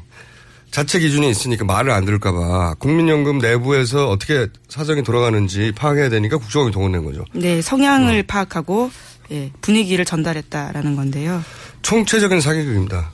자체 0.72 1.00
기준이 1.00 1.30
있으니까 1.30 1.66
말을 1.66 1.92
안 1.92 2.06
들을까봐 2.06 2.76
국민연금 2.76 3.40
내부에서 3.40 4.10
어떻게 4.10 4.48
사정이 4.70 5.04
돌아가는지 5.04 5.74
파악해야 5.76 6.10
되니까 6.10 6.38
국정원이 6.38 6.72
동원된 6.72 7.04
거죠. 7.04 7.26
네, 7.34 7.62
성향을 7.62 8.24
파악하고 8.24 8.92
예, 9.32 9.52
분위기를 9.62 10.06
전달했다라는 10.06 10.96
건데요. 10.96 11.44
총체적인 11.82 12.42
사기극입니다. 12.42 13.12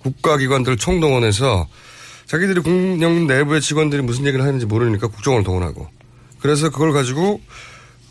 국가기관들 0.00 0.76
총동원해서 0.76 1.66
자기들이 2.26 2.60
국민연금 2.60 3.26
내부의 3.26 3.60
직원들이 3.60 4.02
무슨 4.02 4.26
얘기를 4.26 4.44
하는지 4.44 4.66
모르니까 4.66 5.08
국정원을 5.08 5.44
동원하고 5.44 5.88
그래서 6.40 6.70
그걸 6.70 6.92
가지고 6.92 7.40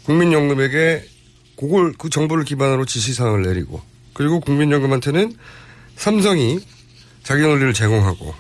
국민연금에게 0.05 1.03
그걸 1.57 1.93
그 1.97 2.10
정보를 2.10 2.43
기반으로 2.43 2.86
지시사항을 2.86 3.43
내리고 3.43 3.81
그리고 4.17 4.39
국민연금한테는 4.39 5.32
삼성이 5.95 6.60
자기 7.21 7.43
논리를 7.43 7.71
제공하고 7.71 8.34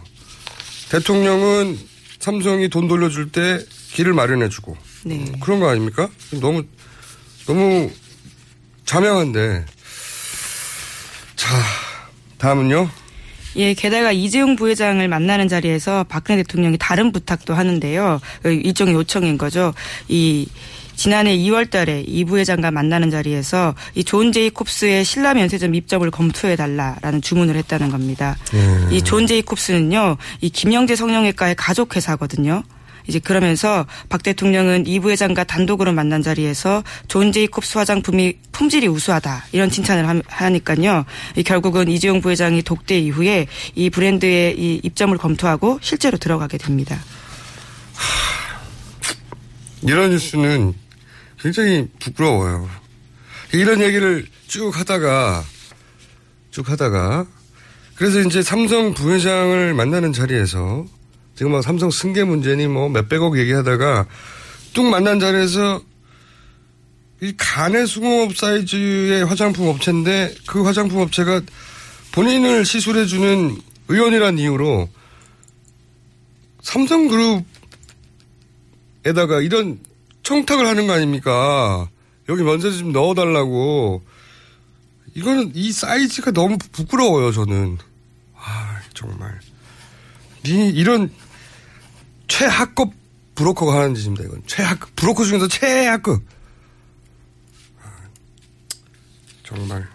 대통령은 0.89 1.77
삼성이 2.17 2.67
돈 2.67 2.87
돌려줄 2.87 3.31
때 3.31 3.59
길을 3.91 4.13
마련해주고 4.13 4.75
네. 5.05 5.31
그런 5.39 5.59
거 5.59 5.69
아닙니까? 5.69 6.09
너무 6.41 6.63
너무 7.45 7.91
자명한데 8.85 9.65
자 11.35 11.47
다음은요. 12.39 12.89
예, 13.57 13.73
게다가 13.75 14.11
이재용 14.11 14.55
부회장을 14.55 15.07
만나는 15.07 15.47
자리에서 15.47 16.05
박근혜 16.05 16.41
대통령이 16.41 16.77
다른 16.79 17.11
부탁도 17.11 17.53
하는데요. 17.53 18.19
그 18.41 18.51
일종의 18.51 18.95
요청인 18.95 19.37
거죠. 19.37 19.75
이 20.07 20.47
지난해 20.97 21.37
2월 21.37 21.69
달에 21.69 22.01
이 22.07 22.25
부회장과 22.25 22.71
만나는 22.71 23.09
자리에서 23.11 23.75
이 23.95 24.03
존 24.03 24.31
제이콥스의 24.31 25.05
신라 25.05 25.33
면세점 25.35 25.75
입점을 25.75 26.09
검토해 26.11 26.55
달라라는 26.55 27.21
주문을 27.21 27.55
했다는 27.55 27.89
겁니다. 27.89 28.35
예. 28.53 28.95
이존 28.95 29.27
제이콥스는요. 29.27 30.17
이 30.41 30.49
김영재 30.49 30.95
성형외과의 30.95 31.55
가족 31.55 31.95
회사거든요. 31.95 32.63
이제 33.07 33.19
그러면서 33.19 33.85
박 34.09 34.21
대통령은 34.23 34.85
이 34.87 34.99
부회장과 34.99 35.45
단독으로 35.45 35.93
만난 35.93 36.21
자리에서 36.21 36.83
존 37.07 37.31
제이콥스 37.31 37.77
화장품이 37.77 38.33
품질이 38.51 38.87
우수하다 38.87 39.45
이런 39.53 39.69
칭찬을 39.69 40.09
함- 40.09 40.21
하니까요. 40.27 41.05
이 41.37 41.43
결국은 41.43 41.87
이재용 41.89 42.19
부회장이 42.21 42.63
독대 42.63 42.99
이후에 42.99 43.47
이 43.75 43.89
브랜드의 43.89 44.59
이 44.59 44.81
입점을 44.83 45.15
검토하고 45.17 45.79
실제로 45.81 46.17
들어가게 46.17 46.57
됩니다. 46.57 46.97
이런 49.83 50.09
뉴스는 50.09 50.73
굉장히 51.47 51.87
부끄러워요. 51.99 52.69
이런 53.53 53.81
얘기를 53.81 54.27
쭉 54.47 54.77
하다가 54.77 55.45
쭉 56.51 56.69
하다가 56.69 57.25
그래서 57.95 58.19
이제 58.19 58.41
삼성 58.41 58.93
부회장을 58.93 59.73
만나는 59.73 60.11
자리에서 60.11 60.85
지금 61.35 61.53
막 61.53 61.63
삼성 61.63 61.89
승계 61.89 62.25
문제니 62.25 62.67
뭐 62.67 62.89
몇백억 62.89 63.39
얘기하다가 63.39 64.07
뚝 64.73 64.87
만난 64.87 65.21
자리에서 65.21 65.81
이 67.21 67.33
간의 67.37 67.87
수공업 67.87 68.35
사이즈의 68.35 69.23
화장품 69.23 69.69
업체인데 69.69 70.35
그 70.47 70.63
화장품 70.63 70.99
업체가 70.99 71.41
본인을 72.11 72.65
시술해주는 72.65 73.57
의원이란 73.87 74.37
이유로 74.37 74.89
삼성그룹 76.61 77.45
에다가 79.05 79.39
이런 79.39 79.79
청탁을 80.27 80.67
하는 80.67 80.87
거 80.87 80.93
아닙니까? 80.93 81.89
여기 82.27 82.43
먼저 82.43 82.69
좀 82.69 82.91
넣어달라고. 82.91 84.03
이거는 85.15 85.53
이 85.55 85.71
사이즈가 85.71 86.31
너무 86.31 86.57
부끄러워요, 86.73 87.31
저는. 87.31 87.77
아, 88.35 88.81
정말. 88.93 89.39
이, 90.45 90.49
이런 90.75 91.09
최하급 92.27 92.91
브로커가 93.35 93.79
하는 93.79 93.95
짓입니다, 93.95 94.25
이건. 94.25 94.43
최하급, 94.45 94.93
브로커 94.97 95.23
중에서 95.23 95.47
최하급. 95.47 96.21
아, 97.81 97.89
정말. 99.43 99.87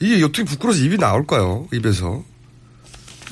이게 0.00 0.24
어떻게 0.24 0.42
부끄러워서 0.42 0.82
입이 0.82 0.96
나올까요? 0.98 1.68
입에서. 1.72 2.24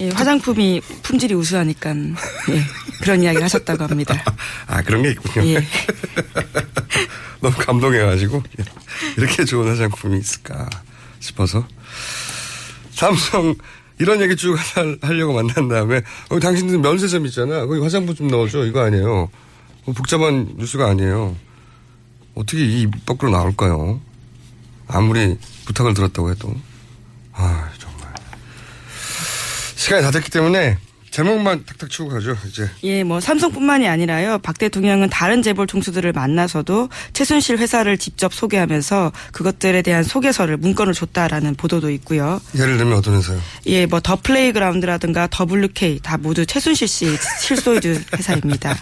예, 0.01 0.11
화장품이 0.11 0.81
품질이 1.03 1.35
우수하니까 1.35 1.91
예, 1.91 2.63
그런 3.03 3.23
이야기를 3.23 3.43
하셨다고 3.45 3.85
합니다. 3.85 4.15
아, 4.67 4.83
그런 4.83 5.03
게 5.03 5.11
있군요. 5.11 5.47
예. 5.47 5.67
너무 7.41 7.55
감동해가지고 7.57 8.43
이렇게 9.17 9.45
좋은 9.45 9.69
화장품이 9.71 10.19
있을까 10.19 10.69
싶어서. 11.21 11.67
삼성 12.93 13.55
이런 14.01 14.21
얘기 14.21 14.35
쭉 14.37 14.55
할- 14.55 14.99
하려고 15.03 15.33
만난 15.35 15.69
다음에 15.69 16.03
어, 16.31 16.39
당신들 16.41 16.79
면세점 16.79 17.27
있잖아. 17.27 17.67
거기 17.67 17.81
화장품 17.81 18.15
좀 18.15 18.29
넣어줘. 18.29 18.65
이거 18.67 18.81
아니에요. 18.85 19.29
뭐 19.85 19.95
복잡한 19.95 20.55
뉴스가 20.57 20.89
아니에요. 20.91 21.37
어떻게 22.35 22.65
이 22.65 22.83
입 22.83 23.07
밖으로 23.07 23.31
나올까요? 23.33 24.01
아무리 24.87 25.37
부탁을 25.67 25.95
들었다고 25.95 26.31
해도. 26.31 26.55
아 27.33 27.71
시간이 29.79 30.03
다 30.03 30.11
됐기 30.11 30.31
때문에 30.31 30.77
제목만 31.11 31.65
탁탁 31.65 31.89
치고 31.89 32.09
가죠 32.09 32.37
이제 32.47 32.69
예, 32.83 33.03
뭐 33.03 33.19
삼성뿐만이 33.19 33.89
아니라요. 33.89 34.39
박 34.43 34.59
대통령은 34.59 35.09
다른 35.09 35.41
재벌 35.43 35.67
총수들을 35.67 36.13
만나서도 36.13 36.91
최순실 37.15 37.57
회사를 37.59 37.97
직접 37.97 38.35
소개하면서 38.35 39.13
그것들에 39.33 39.81
대한 39.83 40.03
소개서를 40.03 40.59
문건을 40.59 40.93
줬다라는 40.93 41.55
보도도 41.55 41.91
있고요. 41.93 42.43
예를 42.57 42.77
들면 42.77 42.99
어떤 42.99 43.17
회사요 43.17 43.41
예, 43.67 43.87
뭐 43.87 44.01
더 44.01 44.17
플레이그라운드라든가 44.17 45.29
WK 45.33 46.01
다 46.03 46.19
모두 46.19 46.45
최순실 46.45 46.87
씨 46.89 47.17
실소유주 47.41 48.03
회사입니다. 48.17 48.77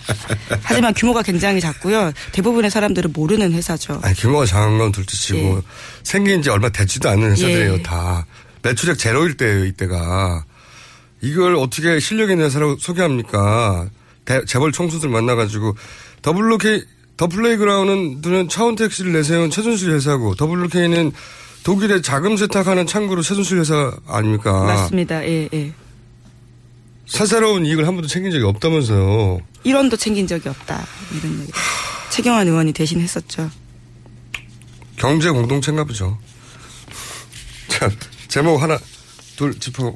하지만 0.62 0.94
규모가 0.94 1.22
굉장히 1.22 1.60
작고요. 1.60 2.10
대부분의 2.32 2.70
사람들은 2.72 3.12
모르는 3.12 3.52
회사죠. 3.52 4.00
아니, 4.02 4.16
규모가 4.16 4.46
작은 4.46 4.78
건 4.78 4.90
둘째치고 4.92 5.38
예. 5.38 5.62
생긴 6.02 6.42
지 6.42 6.50
얼마 6.50 6.70
되지도 6.70 7.08
않은 7.10 7.32
회사들이에요, 7.32 7.74
예. 7.74 7.82
다. 7.82 8.26
매출액 8.62 8.98
제로일 8.98 9.36
때예요, 9.36 9.64
이때가. 9.66 10.44
이걸 11.22 11.56
어떻게 11.56 11.98
실력 12.00 12.30
있는 12.30 12.44
회사로 12.46 12.76
소개합니까? 12.78 13.88
대- 14.24 14.44
재벌 14.44 14.72
총수들 14.72 15.08
만나가지고 15.08 15.76
WK 16.26 16.84
더 17.16 17.26
플레이그라운드는 17.28 18.48
차은택 18.48 18.92
씨를 18.92 19.12
내세운 19.12 19.50
최순실 19.50 19.90
회사고 19.92 20.34
WK는 20.40 21.12
독일의 21.62 22.02
자금 22.02 22.36
세탁하는 22.36 22.86
창구로 22.86 23.22
최순실 23.22 23.58
회사 23.58 23.92
아닙니까? 24.06 24.52
맞습니다. 24.64 25.24
예, 25.26 25.48
예. 25.52 25.72
사사로운 27.06 27.64
이익을 27.64 27.86
한 27.86 27.94
번도 27.94 28.08
챙긴 28.08 28.32
적이 28.32 28.44
없다면서요. 28.44 29.40
1원도 29.64 29.98
챙긴 29.98 30.26
적이 30.26 30.48
없다. 30.50 30.84
이런 31.16 31.40
얘기. 31.40 31.52
최경환 32.10 32.46
의원이 32.48 32.72
대신 32.72 33.00
했었죠. 33.00 33.50
경제 34.96 35.30
공동체인가 35.30 35.84
보죠. 35.84 36.18
자, 37.68 37.90
제목 38.28 38.60
하나, 38.62 38.78
둘 39.36 39.58
짚어 39.58 39.94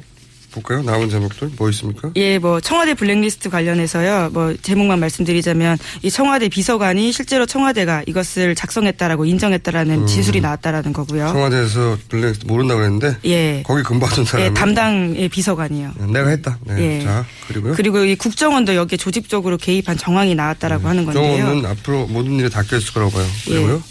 볼까요? 0.50 0.82
남은 0.82 1.08
제목들 1.10 1.50
뭐 1.56 1.68
있습니까? 1.70 2.10
예, 2.16 2.38
뭐 2.38 2.60
청와대 2.60 2.94
블랙리스트 2.94 3.50
관련해서요. 3.50 4.30
뭐 4.32 4.54
제목만 4.60 4.98
말씀드리자면 5.00 5.78
이 6.02 6.10
청와대 6.10 6.48
비서관이 6.48 7.12
실제로 7.12 7.46
청와대가 7.46 8.02
이것을 8.06 8.54
작성했다라고 8.54 9.24
인정했다라는 9.24 10.06
진술이 10.06 10.40
나왔다라는 10.40 10.92
거고요. 10.92 11.28
음. 11.28 11.32
청와대에서 11.32 11.98
블랙 12.08 12.36
모른다고 12.46 12.80
그랬는데 12.80 13.16
예. 13.24 13.62
거기 13.64 13.82
근무하던 13.82 14.24
사람이 14.24 14.50
예, 14.50 14.54
담당 14.54 15.14
예, 15.16 15.28
비서관이요. 15.28 15.92
내가 16.12 16.28
했다. 16.30 16.58
네. 16.64 16.98
예. 16.98 17.04
자 17.04 17.24
그리고요. 17.48 17.74
그리고 17.74 18.04
이 18.04 18.16
국정원도 18.16 18.74
여기에 18.74 18.96
조직적으로 18.96 19.56
개입한 19.56 19.96
정황이 19.96 20.34
나왔다라고 20.34 20.88
하는 20.88 21.04
건데요. 21.04 21.36
정원은 21.36 21.66
앞으로 21.66 22.06
모든 22.06 22.38
일에 22.38 22.48
닦여 22.48 22.76
있을 22.78 22.92
거라고 22.92 23.12
봐요. 23.12 23.26
예. 23.48 23.54
그리고요. 23.54 23.82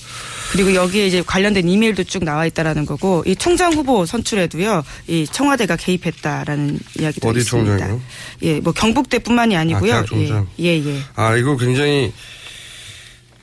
그리고 0.51 0.73
여기에 0.73 1.07
이제 1.07 1.21
관련된 1.25 1.67
이메일도 1.67 2.03
쭉 2.05 2.23
나와 2.23 2.45
있다라는 2.45 2.85
거고 2.85 3.23
이 3.25 3.35
총장 3.35 3.71
후보 3.73 4.05
선출에도요. 4.05 4.83
이 5.07 5.27
청와대가 5.31 5.75
개입했다라는 5.75 6.79
이야기도 6.99 7.27
어디 7.29 7.39
있습니다. 7.39 7.69
총장이요? 7.69 8.01
예, 8.43 8.59
뭐 8.59 8.73
경북대뿐만이 8.73 9.55
아니고요. 9.55 9.91
대학 9.91 10.05
총장. 10.07 10.47
예, 10.59 10.65
예, 10.65 10.85
예. 10.85 10.99
아 11.15 11.35
이거 11.35 11.55
굉장히 11.55 12.11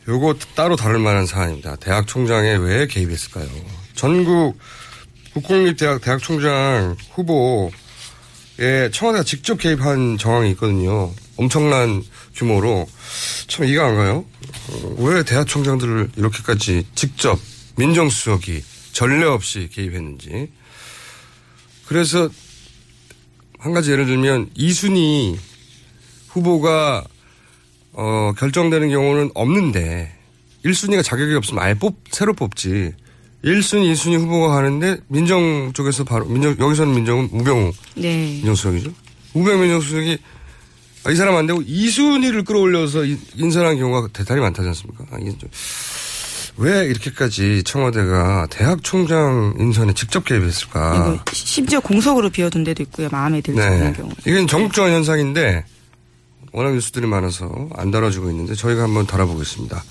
요거 0.08 0.36
따로 0.54 0.76
다룰 0.76 0.98
만한 0.98 1.26
사안입니다. 1.26 1.76
대학 1.76 2.06
총장에 2.06 2.56
왜 2.56 2.86
개입했을까요? 2.86 3.46
전국 3.94 4.58
국공립대학 5.34 6.00
대학 6.00 6.22
총장 6.22 6.96
후보 7.12 7.70
청와대가 8.92 9.22
직접 9.24 9.58
개입한 9.58 10.18
정황이 10.18 10.50
있거든요. 10.50 11.12
엄청난 11.36 12.02
규모로. 12.36 12.86
참 13.48 13.66
이해가 13.66 13.86
안 13.86 13.96
가요. 13.96 14.24
어, 14.70 14.96
왜 14.98 15.22
대학총장들을 15.24 16.10
이렇게까지 16.16 16.86
직접 16.94 17.38
민정수석이 17.76 18.62
전례 18.92 19.24
없이 19.24 19.68
개입했는지. 19.72 20.50
그래서 21.86 22.28
한 23.58 23.72
가지 23.72 23.90
예를 23.90 24.06
들면 24.06 24.50
이순희 24.54 25.38
후보가 26.28 27.04
어, 27.92 28.32
결정되는 28.36 28.90
경우는 28.90 29.30
없는데 29.34 30.14
1순위가 30.64 31.02
자격이 31.02 31.34
없으면 31.34 31.62
아예 31.62 31.74
뽑, 31.74 31.96
새로 32.10 32.34
뽑지. 32.34 32.92
1순위, 33.44 33.92
2순위 33.92 34.18
후보가 34.18 34.54
가는데 34.54 34.98
민정 35.06 35.72
쪽에서 35.72 36.04
바로 36.04 36.26
민정 36.26 36.56
여기서는 36.58 36.94
민정은 36.94 37.28
우병우 37.32 37.72
네. 37.96 38.16
민정수석이죠. 38.36 38.92
우병우 39.34 39.58
민정수석이 39.60 40.18
아, 40.22 40.35
이 41.10 41.14
사람 41.16 41.36
안 41.36 41.46
되고 41.46 41.60
2순위를 41.60 42.44
끌어올려서 42.44 43.04
인- 43.04 43.20
인선한 43.36 43.78
경우가 43.78 44.08
대단히 44.12 44.40
많다지 44.40 44.68
않습니까? 44.68 45.04
아, 45.10 45.18
왜 46.58 46.86
이렇게까지 46.86 47.62
청와대가 47.64 48.46
대학 48.50 48.82
총장 48.82 49.54
인선에 49.58 49.92
직접 49.92 50.24
개입했을까? 50.24 51.22
심지어 51.32 51.80
공석으로 51.80 52.30
비워둔 52.30 52.64
데도 52.64 52.82
있고요. 52.84 53.08
마음에 53.12 53.40
들지 53.42 53.60
않는 53.60 53.80
네. 53.80 53.92
경우. 53.92 54.10
이건 54.26 54.46
전국적인 54.46 54.92
현상인데 54.94 55.64
워낙 56.52 56.72
뉴스들이 56.72 57.06
많아서 57.06 57.68
안 57.76 57.90
다뤄지고 57.90 58.30
있는데 58.30 58.54
저희가 58.54 58.84
한번 58.84 59.06
다뤄보겠습니다. 59.06 59.82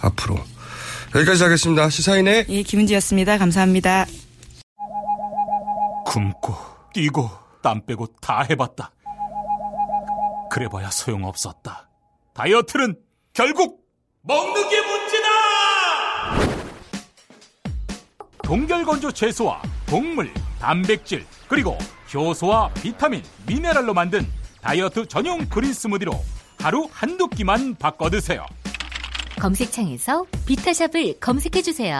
앞으로. 0.00 0.38
여기까지 1.14 1.42
하겠습니다. 1.42 1.88
시사인의 1.88 2.46
예, 2.50 2.62
김은지였습니다. 2.62 3.38
감사합니다. 3.38 4.04
굶고 6.06 6.54
뛰고 6.92 7.30
땀 7.62 7.84
빼고 7.86 8.08
다 8.20 8.44
해봤다. 8.50 8.90
그래봐야 10.54 10.88
소용없었다. 10.88 11.88
다이어트는 12.32 12.96
결국 13.32 13.84
먹는 14.22 14.68
게 14.68 14.80
문제다! 14.82 15.28
동결건조 18.44 19.10
채소와 19.10 19.60
동물, 19.86 20.32
단백질, 20.60 21.26
그리고 21.48 21.76
효소와 22.12 22.72
비타민, 22.74 23.24
미네랄로 23.48 23.94
만든 23.94 24.30
다이어트 24.60 25.08
전용 25.08 25.44
그린 25.48 25.72
스무디로 25.72 26.12
하루 26.60 26.88
한두 26.92 27.26
끼만 27.26 27.74
바꿔 27.74 28.08
드세요. 28.08 28.46
검색창에서 29.40 30.24
비타샵을 30.46 31.18
검색해 31.18 31.62
주세요. 31.62 31.98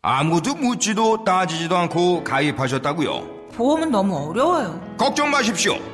아무도 0.00 0.54
묻지도 0.54 1.24
따지지도 1.24 1.76
않고 1.76 2.22
가입하셨다고요? 2.22 3.48
보험은 3.56 3.90
너무 3.90 4.28
어려워요. 4.28 4.94
걱정 4.96 5.32
마십시오. 5.32 5.93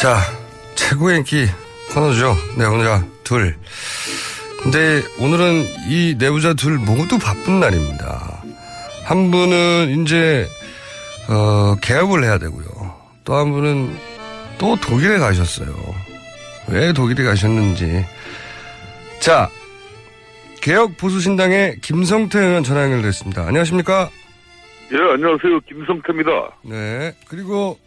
자, 0.00 0.20
최고의 0.74 1.18
인기 1.18 1.46
코너죠. 1.92 2.36
내부자 2.56 3.04
둘. 3.24 3.56
근데 4.62 5.02
오늘은 5.18 5.66
이 5.88 6.14
내부자 6.18 6.54
둘 6.54 6.78
모두 6.78 7.18
바쁜 7.18 7.60
날입니다. 7.60 8.42
한 9.04 9.30
분은 9.30 10.02
이제, 10.02 10.48
어, 11.28 11.76
개업을 11.80 12.24
해야 12.24 12.38
되고요. 12.38 12.66
또 13.24 13.34
한 13.36 13.50
분은 13.52 13.96
또 14.58 14.76
독일에 14.80 15.18
가셨어요. 15.18 15.68
왜 16.68 16.92
독일에 16.92 17.24
가셨는지. 17.24 18.04
자, 19.20 19.48
개혁 20.60 20.96
보수신당의 20.96 21.78
김성태 21.80 22.38
의원 22.40 22.64
전화 22.64 22.82
연결됐습니다. 22.82 23.42
안녕하십니까? 23.46 24.10
예, 24.92 24.96
안녕하세요. 24.96 25.60
김성태입니다. 25.60 26.30
네. 26.64 27.12
그리고 27.28 27.78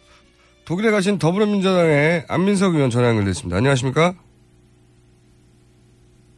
독일에 0.64 0.90
가신 0.90 1.18
더불어민주당의 1.18 2.24
안민석 2.28 2.74
의원 2.74 2.90
전화 2.90 3.08
연결됐습니다. 3.08 3.56
안녕하십니까? 3.56 4.14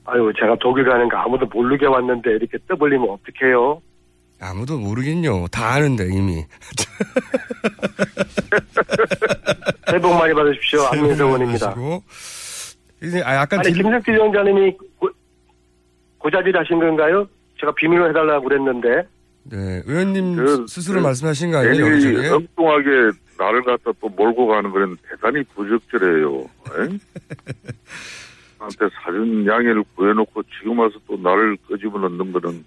아유, 0.07 0.33
제가 0.39 0.57
독일 0.61 0.85
가는 0.85 1.09
거 1.09 1.17
아무도 1.19 1.47
모르게 1.47 1.87
왔는데 1.87 2.31
이렇게 2.33 2.59
떠벌리면 2.69 3.09
어떡해요? 3.11 3.81
아무도 4.41 4.79
모르긴요. 4.79 5.47
다 5.49 5.73
아는데 5.75 6.07
이미. 6.07 6.45
새해 9.87 10.01
복 10.01 10.15
많이 10.17 10.33
받으십시오. 10.35 10.83
안민석 10.93 11.27
의원입니다. 11.27 11.75
이제 13.03 13.23
아, 13.23 13.37
약간 13.37 13.61
아니, 13.61 13.69
딜- 13.73 13.83
김석기 13.83 14.13
위원장님이 14.13 14.73
고, 14.99 15.11
고자질 16.19 16.57
하신 16.57 16.79
건가요? 16.79 17.27
제가 17.61 17.73
비밀로 17.75 18.09
해달라고 18.09 18.45
그랬는데. 18.49 19.07
네, 19.45 19.83
의원님 19.87 20.37
그, 20.37 20.67
스스로 20.69 21.01
그, 21.01 21.05
말씀하신 21.05 21.51
거 21.51 21.59
아니에요? 21.59 21.75
괜히 21.75 21.91
여기저기? 21.91 22.27
엉뚱하게 22.29 22.89
나를 23.39 23.63
갖다 23.65 23.93
또 24.01 24.09
몰고 24.09 24.47
가는 24.47 24.71
거는 24.71 24.97
대단히 25.09 25.43
부적절해요. 25.55 26.41
에? 26.41 26.99
한테 28.59 28.79
사전 29.03 29.47
양해를 29.47 29.85
구해놓고 29.95 30.43
지금 30.59 30.79
와서 30.79 30.95
또 31.07 31.17
나를 31.19 31.57
끄집어 31.69 31.99
넣는 31.99 32.33
거는 32.33 32.65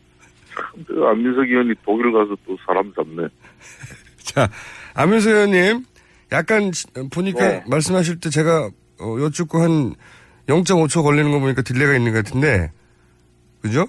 참, 0.54 0.86
그 0.86 1.04
안민석 1.06 1.42
의원이 1.50 1.74
독일 1.84 2.12
가서 2.12 2.36
또 2.46 2.56
사람 2.66 2.94
잡네. 2.94 3.28
자, 4.22 4.48
안민석 4.94 5.32
의원님, 5.32 5.86
약간 6.32 6.72
시- 6.72 6.86
보니까 7.12 7.40
네. 7.40 7.64
말씀하실 7.68 8.20
때 8.20 8.30
제가 8.30 8.70
어, 9.00 9.18
여쭙고 9.22 9.60
한 9.62 9.96
0.5초 10.48 11.04
걸리는 11.04 11.32
거 11.32 11.40
보니까 11.40 11.62
delay가 11.62 11.96
있는 11.96 12.14
것 12.14 12.24
같은데, 12.24 12.72
그죠? 13.62 13.86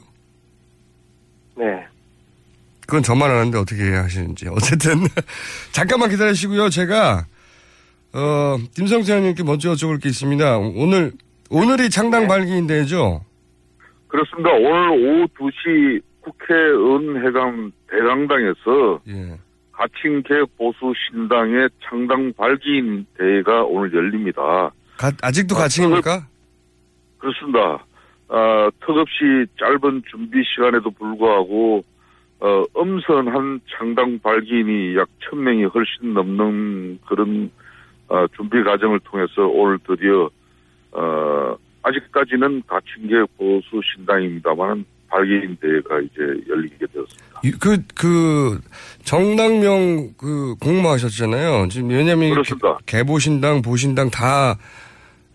네. 1.56 1.86
그건 2.88 3.02
저만 3.02 3.30
아는데 3.30 3.58
어떻게 3.58 3.92
하시는지. 3.94 4.48
어쨌든, 4.48 4.92
잠깐만 5.72 6.08
기다리시고요. 6.08 6.70
제가, 6.70 7.26
어, 8.14 8.56
김성태 8.74 9.12
의원님께 9.12 9.42
먼저 9.42 9.70
여쭤볼 9.72 10.02
게 10.02 10.08
있습니다. 10.08 10.56
오늘, 10.56 11.12
오늘이 11.50 11.90
창당 11.90 12.26
발기인 12.26 12.66
대회죠? 12.66 13.22
그렇습니다. 14.08 14.48
오늘 14.52 14.88
오후 14.88 15.28
2시 15.38 16.00
국회의원 16.22 17.26
회관 17.26 17.72
대강당에서 17.90 19.00
예. 19.08 19.38
가칭 19.72 20.22
개혁 20.22 20.56
보수 20.56 20.94
신당의 21.10 21.68
창당 21.86 22.32
발기인 22.38 23.04
대회가 23.18 23.64
오늘 23.64 23.92
열립니다. 23.92 24.70
가- 24.96 25.12
아직도 25.20 25.56
아, 25.56 25.58
가칭입니까? 25.58 26.26
그렇습니다. 27.18 27.84
아, 28.30 28.70
턱없이 28.80 29.44
짧은 29.58 30.02
준비 30.10 30.38
시간에도 30.54 30.90
불구하고 30.90 31.84
어, 32.40 32.64
엄선한 32.74 33.60
창당 33.68 34.18
발기인이 34.20 34.96
약 34.96 35.08
1000명이 35.30 35.74
훨씬 35.74 36.14
넘는 36.14 37.00
그런 37.06 37.50
어, 38.08 38.26
준비 38.36 38.62
과정을 38.62 39.00
통해서 39.00 39.46
오늘 39.46 39.78
드디어 39.86 40.30
어, 40.92 41.56
아직까지는 41.82 42.62
가칭개혁 42.66 43.36
보수 43.36 43.80
신당입니다만 43.96 44.84
발기인 45.08 45.56
대회가 45.60 46.00
이제 46.00 46.20
열리게 46.48 46.86
되었습니다. 46.92 47.40
이- 47.44 47.50
그, 47.52 47.78
그, 47.94 48.60
정당명 49.04 50.12
그 50.16 50.54
공모하셨잖아요. 50.60 51.68
지금 51.70 51.88
왜냐면 51.90 52.30
그렇습니다. 52.30 52.78
개, 52.86 52.98
개보신당, 52.98 53.62
보신당 53.62 54.10
다 54.10 54.56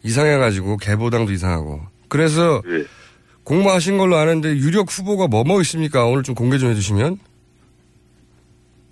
이상해가지고 0.03 0.77
개보당도 0.77 1.31
이상하고. 1.31 1.81
그래서 2.07 2.61
예. 2.67 2.83
공모하신 3.43 3.97
걸로 3.97 4.15
아는데 4.17 4.49
유력 4.55 4.87
후보가 4.89 5.27
뭐뭐 5.27 5.61
있습니까? 5.61 6.05
오늘 6.05 6.23
좀 6.23 6.33
공개 6.35 6.57
좀 6.57 6.69
해주시면. 6.69 7.17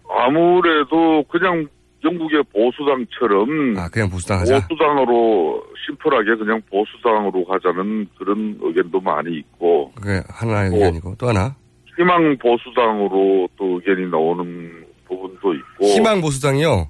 아무래도 0.09 1.23
그냥 1.29 1.67
영국의 2.03 2.43
보수당처럼 2.51 3.77
아 3.77 3.87
그냥 3.89 4.09
보수당 4.09 4.39
하자. 4.39 4.67
보수당으로 4.67 5.63
심플하게 5.85 6.35
그냥 6.35 6.61
보수당으로 6.69 7.45
가자는 7.45 8.07
그런 8.17 8.57
의견도 8.61 8.99
많이 8.99 9.37
있고 9.37 9.91
그게 9.95 10.21
하나의 10.27 10.71
의견이고 10.73 11.15
또 11.17 11.29
하나 11.29 11.55
희망 11.97 12.37
보수당으로 12.37 13.47
또 13.57 13.79
의견이 13.79 14.09
나오는 14.09 14.83
부분도 15.07 15.53
있고 15.53 15.85
희망 15.85 16.21
보수당이요. 16.21 16.89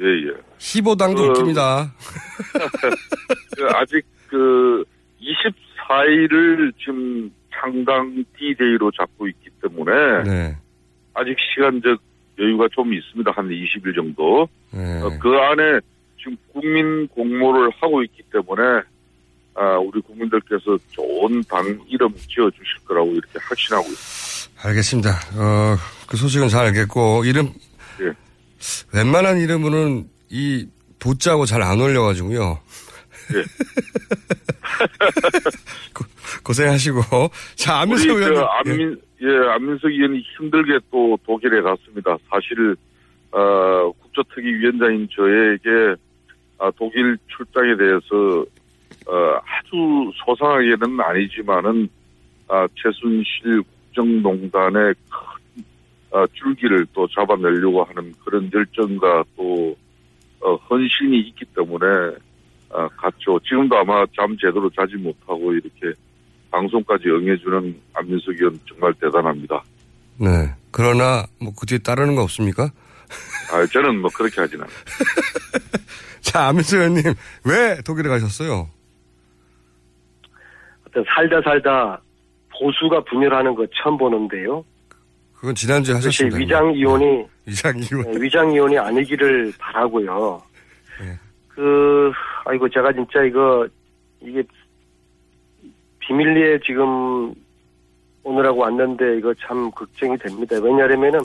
예예. 0.00 0.32
15당도 0.58 1.16
그- 1.16 1.26
웃깁니다. 1.30 1.92
그 3.56 3.66
아직 3.76 4.02
그 4.28 4.84
24일을 5.92 6.72
지금 6.78 7.30
창당 7.52 8.24
D-Day로 8.38 8.90
잡고 8.92 9.28
있기 9.28 9.50
때문에 9.62 10.22
네. 10.24 10.56
아직 11.14 11.36
시간적 11.54 12.00
여유가 12.38 12.66
좀 12.72 12.92
있습니다. 12.92 13.30
한 13.30 13.48
20일 13.48 13.94
정도. 13.94 14.48
네. 14.70 15.00
어, 15.02 15.10
그 15.20 15.28
안에 15.36 15.80
지금 16.18 16.36
국민 16.52 17.06
공모를 17.08 17.70
하고 17.80 18.02
있기 18.02 18.22
때문에 18.32 18.62
아, 19.54 19.76
우리 19.78 20.00
국민들께서 20.00 20.78
좋은 20.90 21.42
당 21.44 21.78
이름 21.88 22.10
지어주실 22.14 22.84
거라고 22.86 23.10
이렇게 23.12 23.38
확신하고 23.42 23.86
있습니다. 23.86 24.68
알겠습니다. 24.68 25.10
어, 25.36 25.76
그 26.08 26.16
소식은 26.16 26.48
잘 26.48 26.66
알겠고 26.66 27.24
이름 27.26 27.52
예. 28.00 28.12
웬만한 28.94 29.38
이름으로는 29.38 30.08
이 30.30 30.66
도자고 30.98 31.44
잘 31.44 31.60
안 31.62 31.80
올려가지고요. 31.80 32.60
예. 33.34 33.42
고, 36.44 36.52
생하시고 36.52 37.00
자, 37.54 37.80
안민석 37.80 38.10
우리 38.10 38.24
의원님. 38.24 38.34
그 38.34 38.40
안민 38.44 39.00
예 39.22 39.26
안민석 39.52 39.88
의원이 39.88 40.22
힘들게 40.36 40.78
또 40.90 41.16
독일에 41.24 41.62
갔습니다. 41.62 42.18
사실 42.28 42.76
어, 43.30 43.92
국조특위 44.00 44.52
위원장인 44.54 45.08
저에게 45.14 45.94
아, 46.58 46.70
독일 46.76 47.16
출장에 47.28 47.76
대해서 47.76 48.44
어, 49.06 49.38
아주 49.44 50.10
소상하게는 50.24 51.00
아니지만은 51.00 51.88
아, 52.48 52.66
최순실 52.76 53.62
국정농단의 53.62 54.94
큰 55.08 55.64
어, 56.10 56.26
줄기를 56.34 56.86
또 56.92 57.06
잡아내려고 57.08 57.84
하는 57.84 58.12
그런 58.24 58.50
열정과 58.52 59.24
또 59.36 59.76
어, 60.40 60.56
헌신이 60.56 61.20
있기 61.20 61.44
때문에 61.54 61.86
아, 62.74 62.88
갔죠. 62.96 63.38
지금도 63.40 63.76
아마 63.76 64.04
잠 64.16 64.36
제대로 64.38 64.68
자지 64.70 64.96
못하고 64.96 65.52
이렇게 65.52 65.92
방송까지 66.50 67.04
응해주는 67.08 67.80
안민석 67.94 68.30
의원 68.38 68.58
정말 68.68 68.92
대단합니다. 68.94 69.62
네. 70.18 70.28
그러나 70.70 71.24
뭐 71.40 71.52
그 71.58 71.66
뒤에 71.66 71.78
따르는 71.78 72.14
거 72.14 72.22
없습니까? 72.22 72.70
아, 73.52 73.66
저는 73.66 74.00
뭐 74.00 74.10
그렇게 74.14 74.40
하진 74.40 74.60
않아요. 74.60 74.76
자, 76.22 76.48
안민석 76.48 76.76
의원님 76.78 77.02
왜 77.44 77.80
독일에 77.84 78.08
가셨어요? 78.08 78.68
어떤 80.86 81.04
살다 81.14 81.40
살다 81.42 82.00
보수가 82.58 83.04
분열하는 83.10 83.54
거 83.54 83.66
처음 83.82 83.96
보는데요. 83.98 84.64
그건 85.34 85.54
지난주에 85.54 85.94
하셨습니다. 85.96 86.36
위장 86.38 86.72
이혼이 86.74 87.24
위장 87.46 87.76
이혼. 87.78 88.02
네, 88.12 88.20
위장 88.22 88.52
이혼이 88.52 88.78
아니기를 88.78 89.52
바라고요. 89.58 90.40
네. 91.00 91.18
그 91.54 92.12
아이고 92.44 92.68
제가 92.68 92.92
진짜 92.92 93.22
이거 93.24 93.66
이게 94.20 94.42
비밀리에 96.00 96.60
지금 96.64 97.34
오느라고 98.24 98.60
왔는데 98.60 99.18
이거 99.18 99.34
참 99.46 99.70
걱정이 99.70 100.16
됩니다. 100.18 100.56
왜냐하면은 100.62 101.20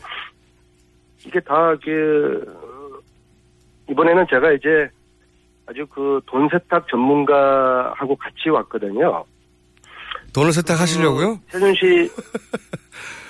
이게 1.26 1.40
다 1.40 1.76
그 1.84 2.44
이번에는 3.90 4.26
제가 4.30 4.52
이제 4.52 4.90
아주 5.66 5.86
그 5.88 6.22
돈 6.26 6.50
세탁 6.50 6.88
전문가하고 6.90 8.16
같이 8.18 8.50
왔거든요. 8.50 9.24
돈을 10.34 10.52
세탁하시려고요? 10.54 11.40
최준씨 11.52 12.12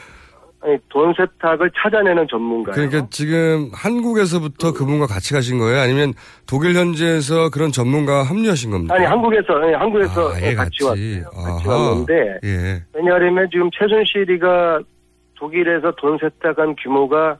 아니 0.59 0.75
돈 0.89 1.13
세탁을 1.15 1.69
찾아내는 1.77 2.27
전문가예요. 2.29 2.75
그러니까 2.75 3.07
지금 3.11 3.69
한국에서부터 3.73 4.73
그분과 4.73 5.05
같이 5.05 5.33
가신 5.33 5.59
거예요? 5.59 5.79
아니면 5.79 6.13
독일 6.47 6.75
현지에서 6.75 7.49
그런 7.51 7.71
전문가와 7.71 8.23
합류하신 8.23 8.71
겁니까? 8.71 8.95
아니 8.95 9.05
한국에서 9.05 9.53
아니, 9.53 9.73
한국에서 9.73 10.31
아, 10.33 10.41
예, 10.41 10.55
같이, 10.55 10.83
같이. 10.83 10.83
왔어요. 10.83 11.23
같이. 11.53 11.67
왔는데 11.67 12.39
예. 12.43 12.83
왜냐하면 12.93 13.47
지금 13.51 13.69
최순실이가 13.71 14.79
독일에서 15.35 15.91
돈 15.97 16.17
세탁한 16.19 16.75
규모가 16.81 17.37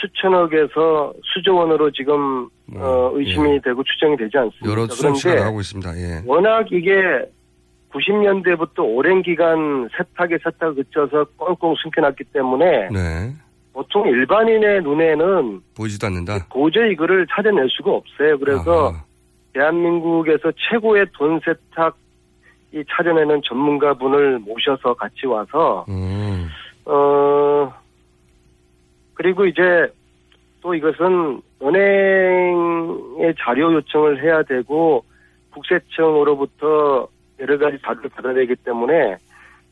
수천억에서 0.00 1.12
수조 1.34 1.54
원으로 1.56 1.90
지금 1.92 2.48
어, 2.74 3.10
의심이 3.14 3.60
되고 3.62 3.82
추정이 3.84 4.16
되지 4.16 4.36
않습니다. 4.36 4.58
뭐, 4.66 4.68
예. 4.68 4.72
여러 4.72 4.86
수치가 4.88 5.12
그런데 5.30 5.42
나오고 5.44 5.60
있습니다. 5.60 5.96
예. 5.96 6.22
워낙 6.26 6.66
이게 6.72 6.92
90년대부터 7.92 8.80
오랜 8.80 9.22
기간 9.22 9.88
세탁에 9.96 10.38
세탁 10.42 10.76
그쳐서 10.76 11.24
꽁꽁 11.36 11.74
숨겨놨기 11.76 12.24
때문에 12.24 12.88
네. 12.90 13.32
보통 13.72 14.06
일반인의 14.08 14.82
눈에는 14.82 15.60
보이지도 15.76 16.06
않는다. 16.08 16.46
도저히 16.50 16.92
이거를 16.92 17.26
찾아낼 17.30 17.68
수가 17.70 17.92
없어요. 17.92 18.38
그래서 18.38 18.92
대한민국에서 19.52 20.52
최고의 20.68 21.06
돈 21.14 21.40
세탁 21.44 21.96
이 22.72 22.84
찾아내는 22.90 23.40
전문가분을 23.44 24.40
모셔서 24.40 24.94
같이 24.94 25.26
와서 25.26 25.86
음. 25.88 26.48
어 26.84 27.72
그리고 29.14 29.46
이제 29.46 29.90
또 30.60 30.74
이것은 30.74 31.40
은행에 31.62 33.34
자료 33.38 33.72
요청을 33.72 34.22
해야 34.22 34.42
되고 34.42 35.02
국세청으로부터 35.50 37.08
여러 37.40 37.58
가지 37.58 37.78
자료를 37.82 38.10
받아야 38.10 38.34
되기 38.34 38.54
때문에 38.56 39.16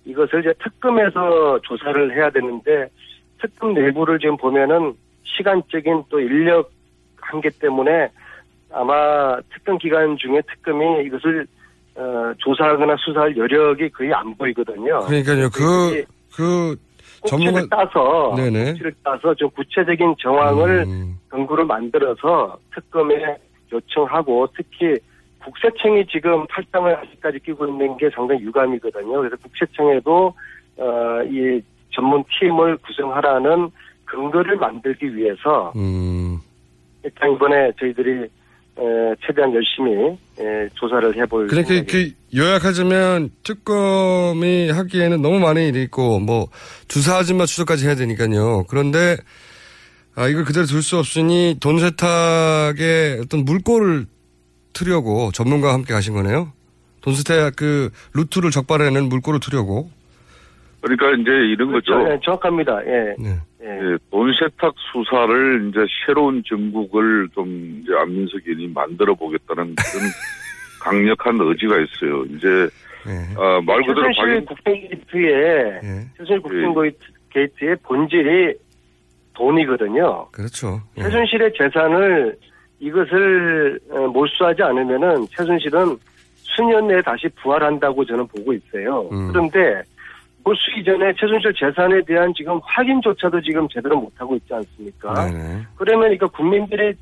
이것을 0.04 0.40
이제 0.40 0.54
특검에서 0.62 1.60
조사를 1.62 2.16
해야 2.16 2.30
되는데 2.30 2.88
특검 3.40 3.74
내부를 3.74 4.18
지금 4.18 4.36
보면은 4.36 4.94
시간적인 5.24 6.04
또 6.08 6.20
인력 6.20 6.70
한계 7.20 7.50
때문에 7.50 8.08
아마 8.72 9.40
특검 9.52 9.78
기간 9.78 10.16
중에 10.16 10.40
특검이 10.48 11.04
이것을 11.06 11.46
어, 11.96 12.32
조사하거나 12.38 12.94
수사할 12.98 13.36
여력이 13.36 13.88
거의 13.90 14.12
안 14.12 14.34
보이거든요. 14.36 15.00
그러니까요. 15.00 15.48
그, 15.50 16.04
그 16.34 16.76
전문가. 17.26 17.62
따서 17.70 18.34
네네. 18.36 18.72
꼭지를 18.72 18.92
따서 19.02 19.34
좀 19.34 19.48
구체적인 19.50 20.14
정황을 20.20 20.84
음. 20.86 21.18
근거로 21.28 21.66
만들어서 21.66 22.58
특검에 22.74 23.36
요청하고 23.72 24.46
특히 24.54 24.94
국세청이 25.46 26.06
지금 26.10 26.44
탈당을 26.48 26.96
아직까지 26.96 27.38
끼고 27.38 27.66
있는 27.68 27.96
게 27.96 28.10
상당히 28.10 28.42
유감이거든요. 28.42 29.18
그래서 29.18 29.36
국세청에도 29.36 30.34
어, 30.76 31.22
이 31.24 31.62
전문 31.94 32.24
팀을 32.38 32.76
구성하라는 32.78 33.70
근거를 34.04 34.56
만들기 34.56 35.16
위해서 35.16 35.72
음. 35.76 36.38
일단 37.04 37.32
이번에 37.32 37.72
저희들이 37.78 38.24
에, 38.78 39.14
최대한 39.24 39.54
열심히 39.54 40.18
에, 40.38 40.68
조사를 40.74 41.16
해볼 41.16 41.46
그러니까 41.46 41.82
그 41.90 42.10
요약하자면 42.34 43.30
특검이 43.42 44.70
하기에는 44.70 45.22
너무 45.22 45.38
많은 45.38 45.62
일이 45.62 45.84
있고 45.84 46.18
뭐 46.18 46.48
주사 46.88 47.16
아줌마 47.16 47.46
추적까지 47.46 47.86
해야 47.86 47.94
되니까요. 47.94 48.64
그런데 48.68 49.16
아 50.16 50.28
이걸 50.28 50.44
그대로 50.44 50.66
둘 50.66 50.82
수 50.82 50.98
없으니 50.98 51.56
돈 51.60 51.78
세탁의 51.78 53.20
어떤 53.22 53.44
물꼬를 53.44 54.06
트려고 54.76 55.30
전문가와 55.32 55.74
함께 55.74 55.94
가신 55.94 56.14
거네요. 56.14 56.52
돈 57.00 57.14
세탁 57.14 57.56
그 57.56 57.90
루트를 58.14 58.50
적발해내는 58.50 59.08
물꼬를 59.08 59.40
트려고. 59.40 59.90
그러니까 60.80 61.10
이제 61.12 61.30
이런 61.30 61.72
거죠. 61.72 61.94
그렇죠. 61.94 62.08
네, 62.08 62.20
정확합니다. 62.24 62.80
예. 62.86 63.14
예, 63.62 63.98
돈 64.10 64.32
세탁 64.38 64.74
수사를 64.92 65.68
이제 65.68 65.80
새로운 66.06 66.42
전국을 66.46 67.28
좀 67.34 67.80
이제 67.82 67.92
안민석 67.96 68.40
의원이 68.46 68.68
만들어 68.68 69.14
보겠다는 69.14 69.74
그런 69.74 70.10
강력한 70.80 71.36
의지가 71.40 71.76
있어요. 71.80 72.24
이제 72.26 72.68
아, 73.36 73.60
말 73.64 73.82
그대로 73.82 74.02
최순실 74.12 74.44
박영 74.44 74.44
국회게이트의 74.46 75.80
최순실 76.16 76.40
국회게이트의 76.40 77.76
본질이 77.82 78.54
돈이거든요. 79.34 80.28
그렇죠. 80.30 80.80
최순실의 80.96 81.52
재산을 81.58 82.36
이것을 82.78 83.80
어, 83.90 84.06
몰수하지 84.08 84.62
않으면은 84.62 85.26
최순실은 85.30 85.96
수년 86.42 86.88
내에 86.88 87.02
다시 87.02 87.28
부활한다고 87.40 88.04
저는 88.04 88.26
보고 88.28 88.52
있어요. 88.52 89.08
음. 89.12 89.28
그런데 89.28 89.82
몰수 90.44 90.62
이전에 90.78 91.12
최순실 91.18 91.54
재산에 91.54 92.00
대한 92.02 92.32
지금 92.36 92.60
확인조차도 92.62 93.40
지금 93.40 93.68
제대로 93.68 94.00
못하고 94.00 94.36
있지 94.36 94.54
않습니까? 94.54 95.26
네네. 95.26 95.62
그러면 95.74 96.12
이거 96.12 96.28
국민들이 96.28 96.94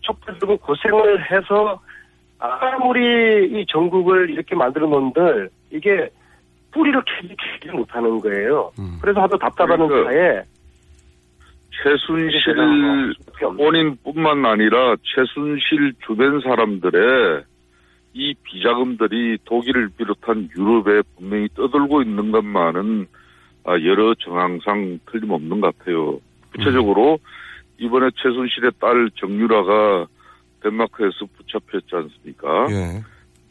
촛불 0.00 0.36
들고 0.38 0.56
고생을 0.58 1.30
해서 1.30 1.80
아무리 2.38 3.46
이 3.46 3.64
전국을 3.68 4.28
이렇게 4.30 4.54
만들어 4.54 4.86
놓은들 4.86 5.48
이게 5.70 6.10
뿌리를 6.72 7.00
캐지, 7.60 7.70
못하는 7.70 8.20
거예요. 8.20 8.72
그래서 9.00 9.22
하도 9.22 9.38
답답하는 9.38 9.86
그러니까 9.86 10.10
차에 10.10 10.42
최순실 11.82 13.14
본인뿐만 13.56 14.44
아니라 14.46 14.96
최순실 15.02 15.94
주변 16.06 16.40
사람들의 16.40 17.44
이 18.14 18.34
비자금들이 18.44 19.38
독일을 19.44 19.90
비롯한 19.96 20.48
유럽에 20.56 21.02
분명히 21.16 21.48
떠들고 21.54 22.02
있는 22.02 22.30
것만은 22.30 23.06
아, 23.64 23.72
여러 23.80 24.14
정황상 24.14 25.00
틀림없는 25.10 25.60
것 25.60 25.78
같아요. 25.78 26.20
구체적으로 26.52 27.18
이번에 27.78 28.10
최순실의 28.14 28.72
딸 28.80 29.10
정유라가 29.16 30.06
덴마크에서 30.62 31.26
붙잡혔지 31.36 31.88
않습니까? 31.92 32.66
예. 32.70 33.02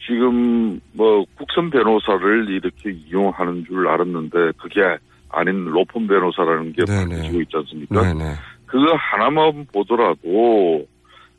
지금 0.06 0.80
뭐 0.92 1.24
국선 1.36 1.70
변호사를 1.70 2.48
이렇게 2.50 2.90
이용하는 2.90 3.64
줄 3.66 3.88
알았는데 3.88 4.52
그게 4.58 4.80
아닌 5.34 5.64
로펌 5.64 6.06
변호사라는 6.06 6.72
게 6.72 6.84
밝혀지고 6.84 7.40
있지 7.42 7.56
않습니까? 7.56 8.02
네네. 8.02 8.34
그거 8.66 8.94
하나만 8.96 9.66
보더라도 9.72 10.86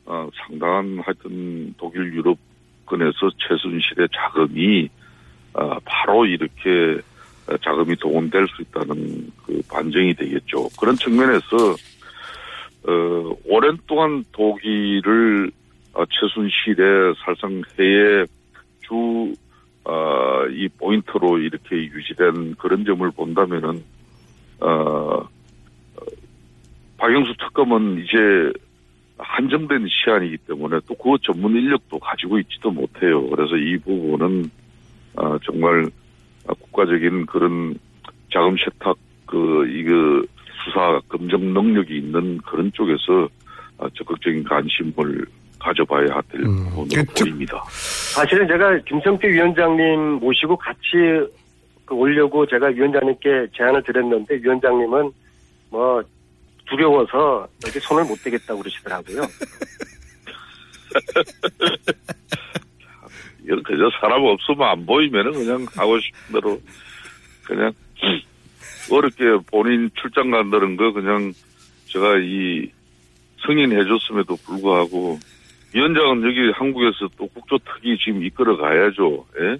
어, 0.06 0.28
상당한 0.34 1.00
하여튼 1.04 1.74
독일 1.76 2.12
유럽권에서 2.14 3.30
최순실의 3.38 4.08
자금이 4.14 4.88
어, 5.54 5.78
바로 5.84 6.24
이렇게 6.26 7.00
어, 7.48 7.56
자금이 7.58 7.96
동원될 7.96 8.46
수 8.48 8.62
있다는 8.62 9.30
그 9.44 9.60
반증이 9.70 10.14
되겠죠. 10.14 10.68
그런 10.78 10.94
측면에서 10.96 11.56
어, 12.88 13.36
오랜 13.44 13.76
동안 13.86 14.24
독일을 14.32 15.50
어, 15.94 16.04
최순실의 16.06 17.14
살상 17.24 17.62
해외 17.78 18.24
주, 18.82 19.34
어, 19.88 20.46
이 20.50 20.68
포인트로 20.68 21.38
이렇게 21.38 21.76
유지된 21.76 22.56
그런 22.56 22.84
점을 22.84 23.08
본다면은, 23.12 23.84
어, 24.60 24.68
어, 24.68 25.28
박영수 26.96 27.34
특검은 27.38 28.02
이제 28.02 28.52
한정된 29.18 29.86
시한이기 29.88 30.38
때문에 30.38 30.80
또 30.88 30.94
그 30.94 31.16
전문 31.22 31.52
인력도 31.52 31.98
가지고 32.00 32.38
있지도 32.40 32.70
못해요. 32.72 33.28
그래서 33.30 33.56
이 33.56 33.78
부분은, 33.78 34.50
어, 35.14 35.38
정말 35.44 35.86
국가적인 36.46 37.26
그런 37.26 37.78
자금 38.32 38.56
세탁, 38.56 38.96
그, 39.26 39.66
이거 39.68 40.26
수사 40.64 41.00
검증 41.08 41.54
능력이 41.54 41.96
있는 41.96 42.38
그런 42.38 42.72
쪽에서 42.72 43.28
어, 43.78 43.88
적극적인 43.90 44.42
관심을 44.44 45.26
가져봐야 45.58 46.20
될 46.30 46.42
부분으로 46.42 47.04
보입니다. 47.16 47.62
사실은 47.68 48.46
제가 48.46 48.78
김성태 48.86 49.28
위원장님 49.28 50.14
모시고 50.20 50.56
같이 50.56 50.80
그 51.84 51.94
오려고 51.94 52.46
제가 52.46 52.68
위원장님께 52.68 53.48
제안을 53.56 53.82
드렸는데 53.82 54.36
위원장님은 54.36 55.10
뭐 55.70 56.02
두려워서 56.68 57.48
여기 57.66 57.78
손을 57.80 58.04
못 58.04 58.22
대겠다고 58.22 58.60
그러시더라고요. 58.60 59.22
이건 63.44 63.62
그저 63.62 63.88
사람 64.00 64.24
없으면 64.24 64.68
안 64.68 64.84
보이면은 64.84 65.32
그냥 65.32 65.66
하고 65.76 66.00
싶은 66.00 66.40
대로 66.40 66.60
그냥 67.44 67.72
어렵게 68.90 69.38
본인 69.50 69.88
출장 69.94 70.30
간다는 70.30 70.76
거 70.76 70.92
그냥 70.92 71.32
제가 71.86 72.18
이 72.18 72.68
승인해줬음에도 73.46 74.36
불구하고 74.44 75.18
위원장은 75.76 76.24
여기 76.26 76.50
한국에서 76.52 77.06
또 77.18 77.26
국조특위 77.28 77.98
지금 78.02 78.24
이끌어 78.24 78.56
가야죠. 78.56 79.26
예? 79.38 79.56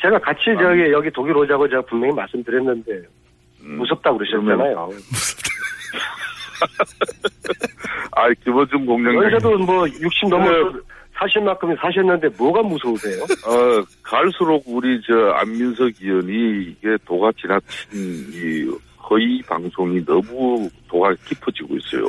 제가 0.00 0.16
같이 0.20 0.44
저기 0.56 0.92
여기 0.92 1.10
독일 1.10 1.36
오자고 1.36 1.68
제가 1.68 1.82
분명히 1.82 2.14
말씀드렸는데 2.14 3.02
무섭다고 3.58 4.18
그러셨잖아요. 4.18 4.90
아, 8.14 8.28
김어준 8.44 8.86
공장장. 8.86 9.24
언제도 9.24 9.58
뭐 9.58 9.88
60 9.88 10.28
넘어 10.28 10.72
사실 11.14 11.42
만큼은 11.42 11.76
사셨는데 11.80 12.28
뭐가 12.38 12.62
무서우세요? 12.62 13.24
어, 13.24 13.84
갈수록 14.02 14.62
우리 14.66 15.00
저 15.04 15.30
안민석 15.32 15.90
의원이 16.00 16.62
이게 16.62 16.96
도가 17.04 17.32
지나친 17.40 17.90
이 17.92 18.70
허위 19.10 19.42
방송이 19.42 20.04
너무 20.04 20.70
도가 20.88 21.12
깊어지고 21.26 21.76
있어요. 21.76 22.04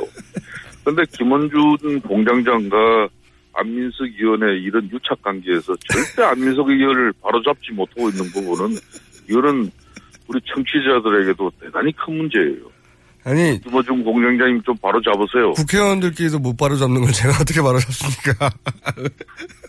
근데 0.84 1.02
김원준 1.12 2.00
공장장과 2.02 3.08
안민석 3.54 4.04
의원의 4.18 4.62
이런 4.62 4.84
유착 4.90 5.22
관계에서 5.22 5.74
절대 5.88 6.22
안민석 6.22 6.68
의원을 6.68 7.12
바로잡지 7.22 7.72
못하고 7.72 8.08
있는 8.08 8.24
부분은 8.32 8.76
이거는 9.30 9.70
우리 10.28 10.40
청취자들에게도 10.54 11.50
대단히 11.60 11.92
큰 11.92 12.16
문제예요. 12.18 12.74
아니 13.24 13.58
김어준 13.62 14.04
공장장님 14.04 14.62
좀 14.62 14.76
바로 14.82 15.00
잡으세요. 15.00 15.52
국회의원들끼리도 15.52 16.38
못 16.40 16.56
바로 16.56 16.76
잡는 16.76 17.00
걸 17.00 17.12
제가 17.12 17.32
어떻게 17.40 17.62
바로 17.62 17.78
잡습니까? 17.78 18.50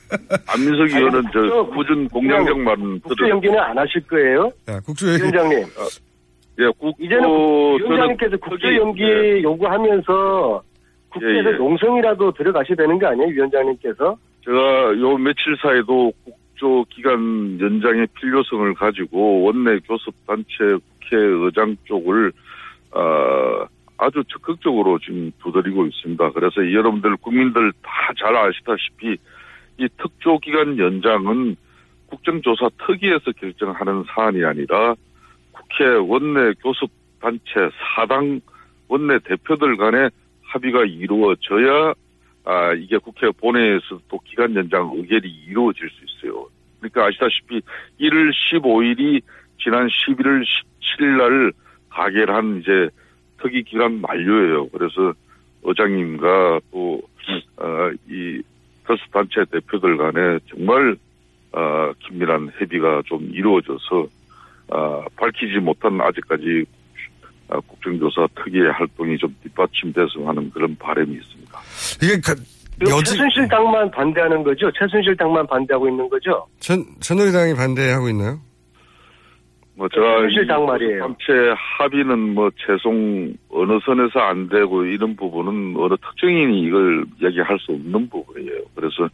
안민석 0.47 0.97
의원은 0.97 1.23
저 1.31 1.65
꾸준 1.73 2.09
공장장 2.09 2.63
말은 2.63 2.99
국수 2.99 3.29
연기는 3.29 3.57
안 3.57 3.77
하실 3.77 4.01
거예요? 4.07 4.51
야, 4.69 4.79
연기. 4.85 5.05
위원장님. 5.05 5.65
예, 6.59 6.63
국, 6.77 6.95
이제는 6.99 7.25
어, 7.25 7.75
위원장님께서 7.75 8.37
저기, 8.49 8.77
연기 8.77 9.03
예. 9.03 9.43
요구하면서 9.43 10.63
국회에서 11.15 11.49
예, 11.49 11.53
예. 11.53 11.57
농성이라도 11.57 12.31
들어가셔야 12.33 12.75
되는 12.75 12.99
거 12.99 13.07
아니에요, 13.07 13.29
위원장님께서? 13.29 14.17
제가 14.43 14.99
요 14.99 15.17
며칠 15.17 15.55
사이도 15.61 16.11
국조 16.23 16.85
기간 16.89 17.59
연장의 17.59 18.07
필요성을 18.19 18.73
가지고 18.75 19.43
원내 19.43 19.79
교섭단체 19.87 20.77
국회의장 20.99 21.75
쪽을 21.85 22.31
어, 22.91 23.65
아주 23.97 24.23
적극적으로 24.27 24.99
지금 24.99 25.31
두드리고 25.41 25.85
있습니다. 25.85 26.31
그래서 26.31 26.71
여러분들 26.71 27.15
국민들 27.17 27.71
다 27.81 28.05
잘 28.17 28.35
아시다시피 28.35 29.17
이 29.77 29.87
특조 29.97 30.37
기간 30.39 30.77
연장은 30.77 31.55
국정조사 32.07 32.69
특위에서 32.85 33.31
결정하는 33.31 34.03
사안이 34.07 34.43
아니라 34.45 34.95
국회 35.51 35.85
원내 35.85 36.53
교섭단체 36.61 37.71
사당 37.95 38.39
원내 38.87 39.19
대표들 39.25 39.75
간의 39.77 40.11
합의가 40.55 40.85
이루어져야 40.85 41.93
아, 42.45 42.73
이게 42.73 42.97
국회 42.97 43.29
본회의에서 43.31 43.99
또 44.07 44.19
기간 44.23 44.55
연장 44.55 44.91
의결이 44.95 45.27
이루어질 45.47 45.89
수 45.89 46.05
있어요. 46.05 46.47
그러니까 46.79 47.07
아시다시피 47.07 47.61
1월 47.99 48.31
15일이 48.31 49.21
지난 49.61 49.87
11월 49.87 50.43
17일 50.99 51.17
날 51.17 51.51
가결한 51.89 52.61
이제 52.61 52.89
특위 53.41 53.63
기간 53.63 53.99
만료예요. 53.99 54.69
그래서 54.69 55.13
의장님과 55.63 56.59
또, 56.71 57.01
어, 57.57 57.91
이 58.07 58.41
교섭단체 58.85 59.45
대표들 59.51 59.97
간에 59.97 60.37
정말, 60.47 60.95
어, 61.51 61.91
긴밀한 61.99 62.51
협의가 62.59 63.01
좀 63.05 63.27
이루어져서, 63.31 64.07
어, 64.67 65.05
밝히지 65.15 65.57
못한 65.59 65.99
아직까지 65.99 66.65
어, 66.65 66.84
국정조사 67.47 68.27
특위의 68.35 68.71
활동이 68.71 69.17
좀 69.17 69.35
뒷받침돼서 69.43 70.25
하는 70.25 70.49
그런 70.51 70.75
바람이 70.77 71.13
있습니다. 71.13 71.59
이게 72.01 72.19
가, 72.21 72.35
그리고 72.79 72.97
여지 72.97 73.11
최순실 73.11 73.47
당만 73.47 73.89
반대하는 73.91 74.43
거죠? 74.43 74.71
최순실 74.71 75.15
당만 75.15 75.45
반대하고 75.47 75.87
있는 75.87 76.09
거죠? 76.09 76.45
전 76.59 76.83
새누리당이 76.99 77.53
반대하고 77.55 78.09
있나요? 78.09 78.39
뭐 79.77 79.89
제가 79.89 80.21
현실당 80.21 80.63
이 80.63 80.65
말이에요. 80.65 80.99
단체 81.01 81.53
합의는 81.77 82.33
뭐 82.33 82.49
최송 82.65 83.33
어느 83.49 83.77
선에서 83.85 84.19
안 84.19 84.47
되고 84.47 84.85
이런 84.85 85.15
부분은 85.15 85.75
어느 85.77 85.95
특정인이 85.97 86.61
이걸 86.61 87.05
얘기할 87.21 87.59
수 87.59 87.73
없는 87.73 88.09
부분이에요. 88.09 88.61
그래서 88.73 89.09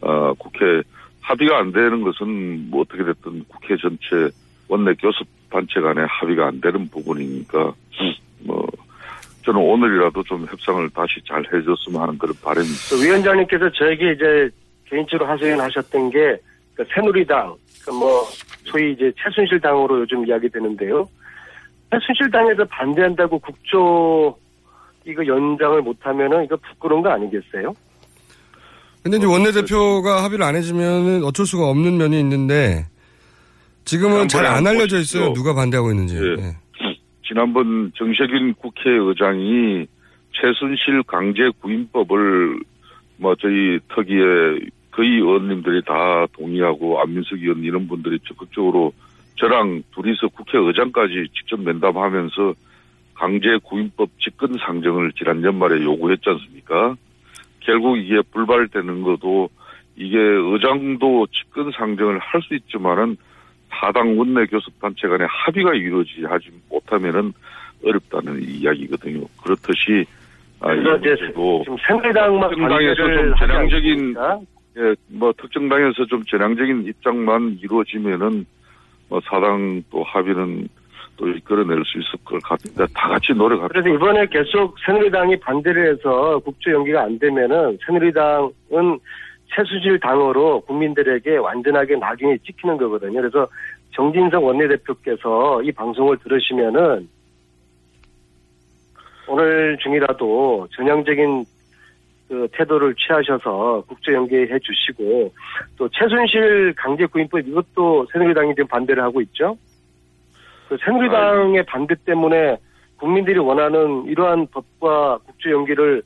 어 0.00 0.34
국회 0.34 0.82
합의가 1.20 1.58
안 1.58 1.72
되는 1.72 2.02
것은 2.02 2.70
뭐 2.70 2.82
어떻게 2.82 3.04
됐든 3.04 3.44
국회 3.46 3.76
전체 3.76 4.28
원내 4.68 4.94
교섭 4.94 5.26
단체 5.52 5.80
간의 5.80 6.06
합의가 6.08 6.46
안 6.46 6.60
되는 6.60 6.88
부분이니까 6.88 7.72
뭐 8.40 8.66
저는 9.44 9.60
오늘이라도 9.60 10.22
좀 10.22 10.46
협상을 10.48 10.88
다시 10.90 11.20
잘 11.28 11.44
해줬으면 11.52 12.00
하는 12.00 12.18
그런 12.18 12.34
바람이 12.42 12.66
있어요. 12.66 13.00
그 13.00 13.06
위원장님께서 13.06 13.70
저에게 13.72 14.12
이제 14.12 14.50
개인적으로 14.86 15.28
하소연하셨던 15.28 16.10
게그 16.10 16.84
새누리당, 16.94 17.54
그뭐 17.84 18.24
소위 18.64 18.92
이제 18.92 19.12
최순실 19.18 19.60
당으로 19.60 20.00
요즘 20.00 20.26
이야기되는데요. 20.26 21.08
최순실 21.90 22.30
당에서 22.30 22.64
반대한다고 22.64 23.38
국조 23.38 24.36
이거 25.04 25.26
연장을 25.26 25.82
못하면은 25.82 26.44
이거 26.44 26.56
부끄러운 26.56 27.02
거 27.02 27.10
아니겠어요? 27.10 27.74
근데 29.02 29.16
이제 29.16 29.26
원내대표가 29.26 30.22
합의를 30.22 30.44
안 30.44 30.54
해주면은 30.54 31.24
어쩔 31.24 31.44
수가 31.44 31.66
없는 31.66 31.96
면이 31.96 32.20
있는데 32.20 32.86
지금은 33.84 34.28
잘 34.28 34.46
안 34.46 34.66
알려져 34.66 34.98
있어요. 34.98 35.28
보십시오. 35.28 35.32
누가 35.34 35.54
반대하고 35.54 35.90
있는지. 35.90 36.16
예. 36.16 36.20
예. 36.42 36.56
지난번 37.26 37.92
정세균 37.96 38.54
국회의장이 38.54 39.86
최순실 40.32 41.02
강제 41.06 41.50
구인법을 41.60 42.60
뭐 43.18 43.34
저희 43.36 43.78
특위에 43.94 44.58
거의 44.90 45.10
의원님들이 45.16 45.82
다 45.86 46.26
동의하고 46.36 47.00
안민석 47.00 47.38
의원 47.38 47.62
이런 47.62 47.88
분들이 47.88 48.18
적극적으로 48.26 48.92
저랑 49.36 49.82
둘이서 49.94 50.28
국회의장까지 50.28 51.28
직접 51.34 51.60
면담하면서 51.60 52.54
강제 53.14 53.58
구인법 53.62 54.10
직권상정을 54.20 55.12
지난 55.16 55.42
연말에 55.42 55.82
요구했지 55.82 56.28
않습니까? 56.28 56.96
결국 57.60 57.96
이게 57.96 58.20
불발되는 58.32 59.02
것도 59.02 59.48
이게 59.96 60.18
의장도 60.18 61.26
직권상정을 61.28 62.18
할 62.18 62.42
수 62.42 62.54
있지만은 62.54 63.16
사당 63.74 64.18
원내 64.18 64.46
교섭단체 64.46 65.08
간의 65.08 65.26
합의가 65.30 65.74
이루어지지 65.74 66.22
못하면은 66.68 67.32
어렵다는 67.84 68.40
이야기거든요. 68.42 69.26
그렇듯이 69.42 70.04
아, 70.60 70.68
그래서 70.68 70.96
이제 70.98 71.16
지금 71.26 71.76
새누리당만 71.86 72.50
특정당에서 72.50 72.94
좀 72.94 73.06
반대를 73.06 73.32
하지 73.32 73.38
전향적인 73.38 73.92
않습니까? 73.92 74.40
예, 74.78 74.94
뭐 75.08 75.32
특정당에서 75.36 76.06
좀 76.06 76.24
전향적인 76.24 76.84
입장만 76.86 77.58
이루어지면은 77.60 78.46
뭐 79.08 79.20
사당 79.24 79.82
또 79.90 80.02
합의는 80.04 80.68
또 81.16 81.28
이끌어낼 81.28 81.82
수 81.84 81.98
있을 81.98 82.24
것 82.24 82.42
같은데 82.42 82.86
다 82.94 83.08
같이 83.08 83.32
노력합니다. 83.32 83.68
그래서 83.68 83.88
이번에 83.88 84.26
계속 84.26 84.76
새누리당이 84.86 85.38
반대를 85.40 85.92
해서 85.92 86.38
국조 86.38 86.70
연기가 86.72 87.02
안 87.02 87.18
되면은 87.18 87.78
새누리당은 87.84 88.98
최수질 89.54 90.00
당으로 90.00 90.60
국민들에게 90.62 91.36
완전하게 91.36 91.96
낙인이 91.96 92.38
찍히는 92.40 92.76
거거든요. 92.78 93.20
그래서 93.20 93.46
정진석 93.94 94.42
원내대표께서 94.42 95.62
이 95.62 95.72
방송을 95.72 96.16
들으시면은 96.18 97.08
오늘 99.28 99.78
중이라도 99.78 100.68
전향적인 100.74 101.44
그 102.28 102.48
태도를 102.52 102.94
취하셔서 102.94 103.84
국조 103.86 104.12
연계해 104.12 104.58
주시고 104.58 105.32
또 105.76 105.88
최순실 105.90 106.74
강제 106.76 107.04
구인법 107.04 107.46
이것도 107.46 108.06
새누리당이 108.10 108.54
지금 108.54 108.66
반대를 108.68 109.02
하고 109.02 109.20
있죠. 109.20 109.56
그 110.68 110.78
새누리당의 110.82 111.64
반대 111.66 111.94
때문에 112.06 112.56
국민들이 112.96 113.38
원하는 113.38 114.06
이러한 114.06 114.46
법과 114.46 115.18
국조 115.26 115.50
연계를 115.50 116.02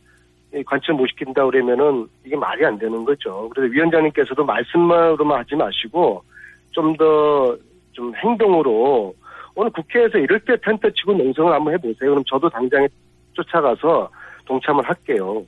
관철 0.65 0.95
못 0.95 1.07
시킨다 1.09 1.45
그러면은 1.45 2.07
이게 2.25 2.37
말이 2.37 2.65
안 2.65 2.79
되는 2.79 3.05
거죠. 3.05 3.49
그래서 3.55 3.73
위원장님께서도 3.73 4.45
말씀만으로만 4.45 5.41
하지 5.41 5.55
마시고 5.55 6.23
좀더좀 6.71 8.15
행동으로 8.17 9.15
오늘 9.55 9.71
국회에서 9.71 10.19
이럴 10.19 10.39
때 10.41 10.57
텐트 10.63 10.93
치고 10.93 11.15
농성을 11.15 11.53
한번 11.53 11.73
해보세요. 11.75 12.11
그럼 12.11 12.23
저도 12.27 12.49
당장에 12.49 12.87
쫓아가서 13.33 14.09
동참을 14.45 14.85
할게요. 14.85 15.45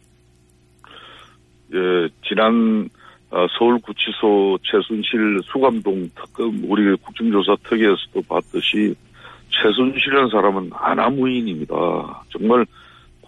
예, 1.74 2.08
지난 2.26 2.88
어, 3.30 3.46
서울구치소 3.58 4.58
최순실 4.62 5.40
수감동 5.44 6.08
특검 6.14 6.62
우리 6.64 6.96
국정조사 6.96 7.56
특위에서도 7.62 8.22
봤듯이 8.26 8.94
최순실이라는 9.50 10.30
사람은 10.30 10.70
아나무인입니다. 10.72 11.74
정말 12.30 12.64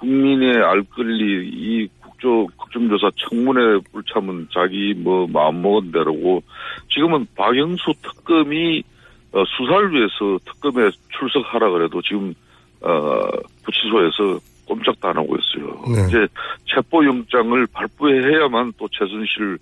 국민의 0.00 0.56
알 0.56 0.82
권리 0.94 1.48
이 1.48 1.88
국조 2.00 2.46
국정조사 2.56 3.10
청문회 3.16 3.80
불참은 3.92 4.48
자기 4.52 4.94
뭐 4.96 5.26
마음 5.26 5.62
먹은 5.62 5.92
대로고 5.92 6.42
지금은 6.90 7.26
박영수 7.36 7.92
특검이 8.02 8.82
어, 9.32 9.44
수사를 9.44 9.92
위해서 9.92 10.38
특검에 10.44 10.90
출석하라 11.16 11.70
그래도 11.70 12.02
지금 12.02 12.34
어, 12.80 13.28
구치소에서 13.64 14.40
꼼짝도 14.66 15.08
안 15.08 15.16
하고 15.16 15.36
있어요. 15.36 15.82
네. 15.94 16.08
이제 16.08 16.26
체포영장을 16.66 17.66
발부해야만 17.72 18.72
또 18.78 18.88
최순실 18.88 19.58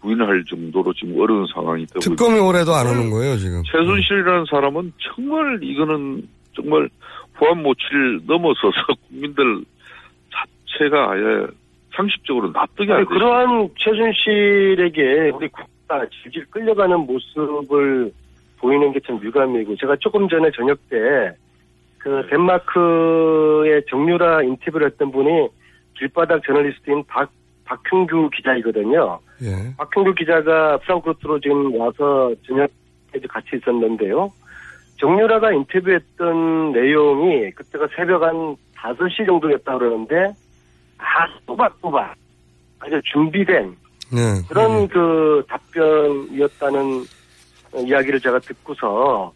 부인할 0.00 0.44
정도로 0.48 0.92
지금 0.92 1.20
어려운 1.20 1.46
상황이 1.52 1.86
되고 1.86 2.00
특검이 2.00 2.38
올해도 2.38 2.72
안 2.74 2.86
오는 2.86 3.10
거예요, 3.10 3.36
지금. 3.36 3.62
최순실이라는 3.64 4.46
사람은 4.50 4.92
정말 4.98 5.58
이거는 5.62 6.22
정말 6.54 6.88
모치를 7.62 8.20
넘어서서 8.26 8.94
국민들 9.08 9.64
자체가 10.76 11.12
아예 11.12 11.46
상식적으로 11.94 12.50
납득이 12.52 12.90
안 12.90 12.98
아니, 12.98 13.06
되죠. 13.06 13.14
그러한 13.14 13.68
최순실에게 13.78 15.30
우리 15.34 15.48
국가 15.48 16.06
질질 16.22 16.46
끌려가는 16.50 16.98
모습을 17.00 18.12
보이는 18.58 18.92
게 18.92 19.00
참 19.06 19.20
유감이고 19.22 19.76
제가 19.76 19.96
조금 20.00 20.28
전에 20.28 20.50
저녁 20.52 20.78
때 20.88 20.96
그 21.98 22.26
덴마크의 22.30 23.82
정유라 23.90 24.42
인터뷰를 24.44 24.86
했던 24.86 25.10
분이 25.10 25.48
길바닥 25.98 26.42
저널리스트인 26.44 27.04
박 27.08 27.28
박형규 27.64 28.30
기자이거든요. 28.34 29.18
예. 29.42 29.76
박형규 29.76 30.14
기자가 30.14 30.78
프랑크푸르트로 30.78 31.40
지금 31.40 31.78
와서 31.78 32.32
저녁에 32.46 32.68
같이 33.28 33.48
있었는데요. 33.56 34.32
정유라가 35.00 35.52
인터뷰했던 35.52 36.72
내용이 36.72 37.50
그때가 37.50 37.88
새벽 37.94 38.22
한 38.22 38.56
5시 38.76 39.26
정도였다 39.26 39.76
그러는데 39.76 40.32
아 40.98 41.26
또박또박 41.46 42.14
아주 42.80 43.00
준비된 43.04 43.76
네. 44.12 44.42
그런 44.48 44.88
그 44.88 45.44
답변이었다는 45.48 47.04
어, 47.72 47.80
이야기를 47.80 48.20
제가 48.20 48.38
듣고서 48.40 49.32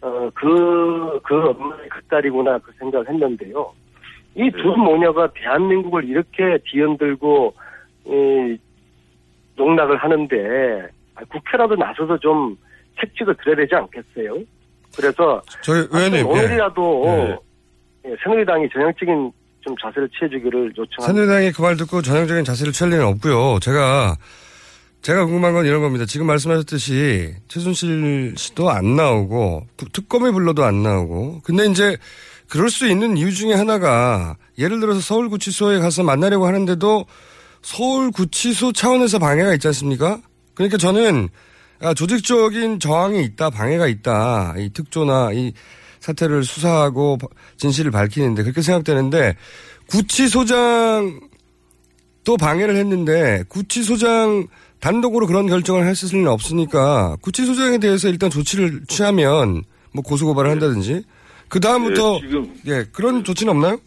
어, 0.00 0.30
그, 0.34 1.20
그 1.22 1.48
엄마의 1.48 1.88
그 1.88 2.02
딸이구나 2.08 2.58
그 2.58 2.72
생각을 2.78 3.08
했는데요. 3.08 3.72
이두 4.34 4.68
모녀가 4.76 5.28
대한민국을 5.32 6.04
이렇게 6.04 6.58
뒤흔들고, 6.64 7.54
이, 8.04 8.58
농락을 9.56 9.96
하는데, 9.96 10.88
아, 11.14 11.22
국회라도 11.24 11.74
나서서 11.76 12.18
좀 12.18 12.56
책찍을 13.00 13.34
들어야 13.36 13.56
되지 13.56 13.74
않겠어요? 13.74 14.38
그래서, 14.94 15.40
저희 15.62 15.86
의원님, 15.90 16.18
예. 16.18 16.22
오늘이라도, 16.22 17.02
예. 17.06 18.10
예, 18.10 18.16
새누리당이 18.22 18.68
전향적인 18.68 19.32
좀 19.66 19.74
자세를 19.82 20.08
취해주기를 20.16 20.72
요청합니다. 20.78 21.06
새누리당이 21.06 21.52
그 21.52 21.62
말 21.62 21.76
듣고 21.76 22.00
전형적인 22.00 22.44
자세를 22.44 22.72
취할 22.72 22.92
리는 22.92 23.04
없고요. 23.04 23.58
제가 23.60 24.16
제가 25.02 25.24
궁금한 25.24 25.52
건 25.54 25.66
이런 25.66 25.82
겁니다. 25.82 26.06
지금 26.06 26.26
말씀하셨듯이 26.28 27.34
최순실 27.48 28.34
씨도 28.36 28.70
안 28.70 28.94
나오고 28.96 29.66
구- 29.76 29.88
특검에 29.92 30.30
불러도 30.30 30.64
안 30.64 30.82
나오고 30.84 31.40
근데 31.44 31.66
이제 31.66 31.96
그럴 32.48 32.70
수 32.70 32.86
있는 32.88 33.16
이유 33.16 33.32
중에 33.34 33.54
하나가 33.54 34.36
예를 34.56 34.78
들어서 34.78 35.00
서울구치소에 35.00 35.80
가서 35.80 36.04
만나려고 36.04 36.46
하는데도 36.46 37.04
서울구치소 37.62 38.72
차원에서 38.72 39.18
방해가 39.18 39.52
있지 39.54 39.66
않습니까? 39.68 40.20
그러니까 40.54 40.78
저는 40.78 41.28
아, 41.80 41.92
조직적인 41.92 42.78
저항이 42.80 43.22
있다, 43.24 43.50
방해가 43.50 43.86
있다. 43.88 44.54
이 44.58 44.70
특조나 44.72 45.30
이 45.34 45.52
사태를 46.06 46.44
수사하고 46.44 47.18
진실을 47.56 47.90
밝히는데 47.90 48.42
그렇게 48.42 48.62
생각되는데 48.62 49.34
구치소장 49.88 51.20
또 52.24 52.36
방해를 52.36 52.76
했는데 52.76 53.44
구치소장 53.48 54.46
단독으로 54.80 55.26
그런 55.26 55.46
결정을 55.46 55.86
했을 55.86 56.16
리는 56.16 56.30
없으니까 56.30 57.16
구치소장에 57.22 57.78
대해서 57.78 58.08
일단 58.08 58.30
조치를 58.30 58.82
취하면 58.86 59.62
뭐 59.92 60.02
고소고발을 60.02 60.50
한다든지. 60.50 61.02
그 61.48 61.60
다음부터 61.60 62.20
예, 62.66 62.70
예 62.70 62.84
그런 62.92 63.24
조치는 63.24 63.52
없나요? 63.52 63.78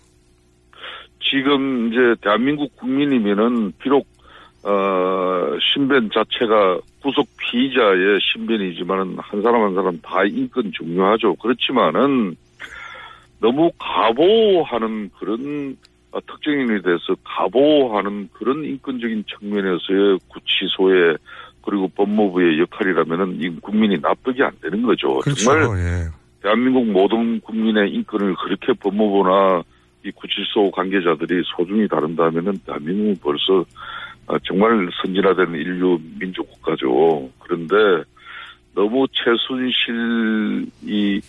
지금 1.21 1.89
이제 1.89 1.99
대한민국 2.21 2.75
국민이면은 2.77 3.73
비록 3.81 4.07
어 4.69 5.57
신변 5.59 6.09
자체가 6.13 6.79
구속 7.01 7.27
피의자의 7.37 8.19
신변이지만은 8.21 9.17
한 9.17 9.41
사람 9.41 9.63
한 9.63 9.73
사람 9.73 9.99
다 10.01 10.23
인권 10.25 10.71
중요하죠. 10.71 11.33
그렇지만은 11.35 12.35
너무 13.39 13.71
가보하는 13.79 15.09
그런 15.17 15.75
어, 16.11 16.19
특정인에 16.21 16.81
대해서 16.81 17.15
가보하는 17.23 18.29
그런 18.33 18.63
인권적인 18.63 19.23
측면에서의 19.27 20.19
구치소의 20.27 21.17
그리고 21.63 21.87
법무부의 21.89 22.59
역할이라면은 22.59 23.41
이 23.41 23.49
국민이 23.61 23.97
납득이 23.99 24.43
안 24.43 24.51
되는 24.61 24.83
거죠. 24.83 25.19
그렇죠. 25.19 25.43
정말 25.43 25.79
예. 25.79 26.07
대한민국 26.41 26.85
모든 26.85 27.39
국민의 27.41 27.91
인권을 27.91 28.35
그렇게 28.35 28.73
법무부나 28.73 29.63
이 30.05 30.11
구치소 30.11 30.71
관계자들이 30.71 31.43
소중히 31.55 31.87
다룬다면은 31.87 32.59
대한민국은 32.65 33.15
벌써 33.21 33.65
아, 34.18 34.18
정말 34.45 34.89
선진화된 35.01 35.55
인류 35.55 35.99
민족 36.19 36.49
국가죠. 36.51 37.29
그런데 37.39 37.75
너무 38.75 39.07
최순실 39.11 40.67
이 40.83 41.21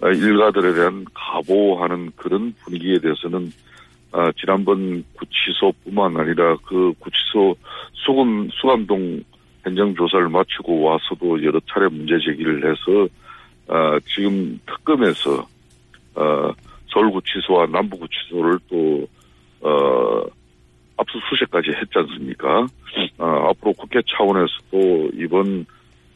아, 0.00 0.08
일가들에 0.08 0.74
대한 0.74 1.04
가보하는 1.12 2.12
그런 2.16 2.54
분위기에 2.60 2.98
대해서는 3.00 3.52
아, 4.12 4.30
지난번 4.40 5.04
구치소뿐만 5.14 6.16
아니라 6.16 6.56
그 6.64 6.92
구치소 6.98 7.56
수감 7.94 8.48
수감동 8.52 9.22
현장 9.64 9.94
조사를 9.94 10.28
마치고 10.28 10.82
와서도 10.82 11.44
여러 11.44 11.60
차례 11.68 11.88
문제 11.88 12.18
제기를 12.24 12.64
해서 12.64 13.08
아, 13.66 13.98
지금 14.06 14.58
특검에서 14.66 15.46
어, 16.14 16.52
서울구치소와 16.92 17.66
남부구치소를 17.66 18.58
또 18.68 19.06
어, 19.60 20.24
압수수색까지 20.98 21.70
했지 21.70 21.92
않습니까? 21.94 22.66
어, 23.18 23.48
앞으로 23.50 23.72
국회 23.72 24.00
차원에서도 24.06 25.10
이번 25.14 25.66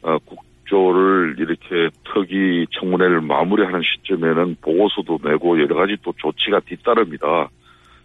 어, 0.03 0.19
국, 0.25 0.41
국조를 0.73 1.37
이렇게 1.39 1.91
특위 2.13 2.67
청문회를 2.73 3.21
마무리하는 3.21 3.83
시점에는 3.83 4.57
보고서도 4.63 5.19
내고 5.23 5.61
여러 5.61 5.77
가지 5.77 5.97
또 6.03 6.13
조치가 6.17 6.61
뒤따릅니다. 6.61 7.49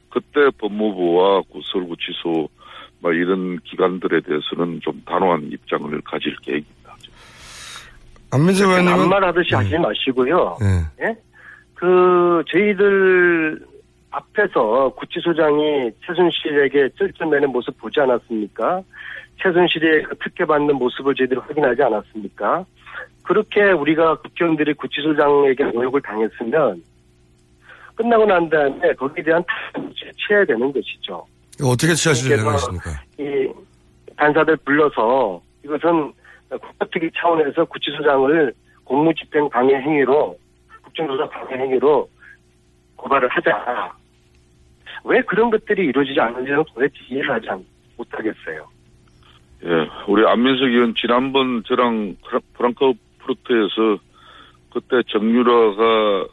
그때 0.09 0.49
법무부와 0.57 1.43
서울구치소 1.71 2.49
뭐 2.99 3.13
이런 3.13 3.59
기관들에 3.59 4.21
대해서는 4.21 4.81
좀 4.81 5.01
단호한 5.05 5.49
입장을 5.51 6.01
가질 6.01 6.35
계획입니다. 6.41 6.95
안민재 8.31 8.65
의원님은 8.65 8.97
반말 8.97 9.23
하듯이 9.23 9.55
음. 9.55 9.59
하지 9.59 9.77
마시고요. 9.77 10.57
네. 10.59 11.05
예? 11.05 11.15
그 11.75 12.43
저희들 12.51 13.59
앞에서 14.17 14.89
구치소장이 14.95 15.91
최순실에게 16.05 16.89
쩔쩔매는 16.97 17.51
모습 17.51 17.77
보지 17.77 17.99
않았습니까? 17.99 18.81
최순실의 19.41 20.03
그 20.03 20.15
특혜 20.17 20.45
받는 20.45 20.75
모습을 20.75 21.13
저희들이 21.13 21.39
확인하지 21.39 21.83
않았습니까? 21.83 22.65
그렇게 23.23 23.71
우리가 23.71 24.15
국회의원들이 24.21 24.73
구치소장에게 24.73 25.65
모욕을 25.65 26.01
당했으면 26.01 26.81
끝나고 27.95 28.25
난 28.25 28.49
다음에 28.49 28.93
거기에 28.93 29.23
대한 29.23 29.43
탈을 29.73 29.91
취해야 29.93 30.45
되는 30.45 30.71
것이죠. 30.71 31.25
어떻게 31.63 31.93
취하실 31.93 32.29
그래서 32.29 32.43
생각이십니까? 32.43 33.03
이 33.19 33.51
간사들 34.15 34.57
불러서 34.57 35.41
이것은 35.63 36.13
국가특위 36.49 37.11
차원에서 37.15 37.65
구치소장을 37.65 38.53
공무집행 38.83 39.49
방해 39.49 39.75
행위로 39.75 40.37
국정조사 40.83 41.29
방해 41.29 41.55
행위로 41.61 42.09
고발을 42.95 43.27
하자. 43.29 43.93
왜 45.07 45.21
그런 45.21 45.49
것들이 45.49 45.85
이루어지지 45.87 46.19
않는지는 46.19 46.63
도대체 46.73 46.95
이해를 47.09 47.29
하지 47.31 47.49
않- 47.49 47.63
못하겠어요. 47.97 48.67
예, 49.63 49.89
우리 50.07 50.25
안민석 50.27 50.65
의원 50.65 50.93
지난번 50.95 51.63
저랑 51.63 52.15
프랑크푸르트에서 52.53 53.97
그때 54.71 55.01
정유라가 55.07 56.27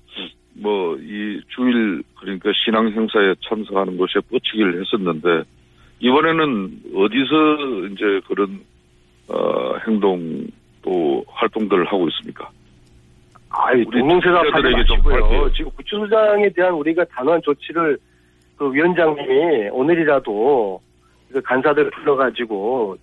뭐 0.57 0.97
이 1.01 1.41
주일 1.49 2.03
그러니까 2.17 2.51
신앙 2.65 2.89
행사에 2.89 3.35
참석하는 3.49 3.97
것에 3.97 4.21
뻗치기를 4.31 4.81
했었는데 4.81 5.43
이번에는 6.01 6.81
어디서 6.95 7.87
이제 7.93 8.21
그런 8.29 8.61
어 9.29 9.77
행동 9.87 10.47
또 10.83 11.25
활동들을 11.29 11.87
하고 11.87 12.07
있습니까? 12.09 12.51
아이, 13.49 13.85
동공세사 13.85 14.37
하지 14.53 14.69
마시고요. 14.71 15.51
지금 15.57 15.71
구치소장에 15.77 16.51
대한 16.51 16.75
우리가 16.75 17.05
단호한 17.05 17.41
조치를 17.43 17.97
그 18.65 18.73
위원장님이 18.73 19.69
오늘이라도 19.73 20.81
그 21.33 21.43
간사들 21.43 21.91
불러가지고 21.91 22.97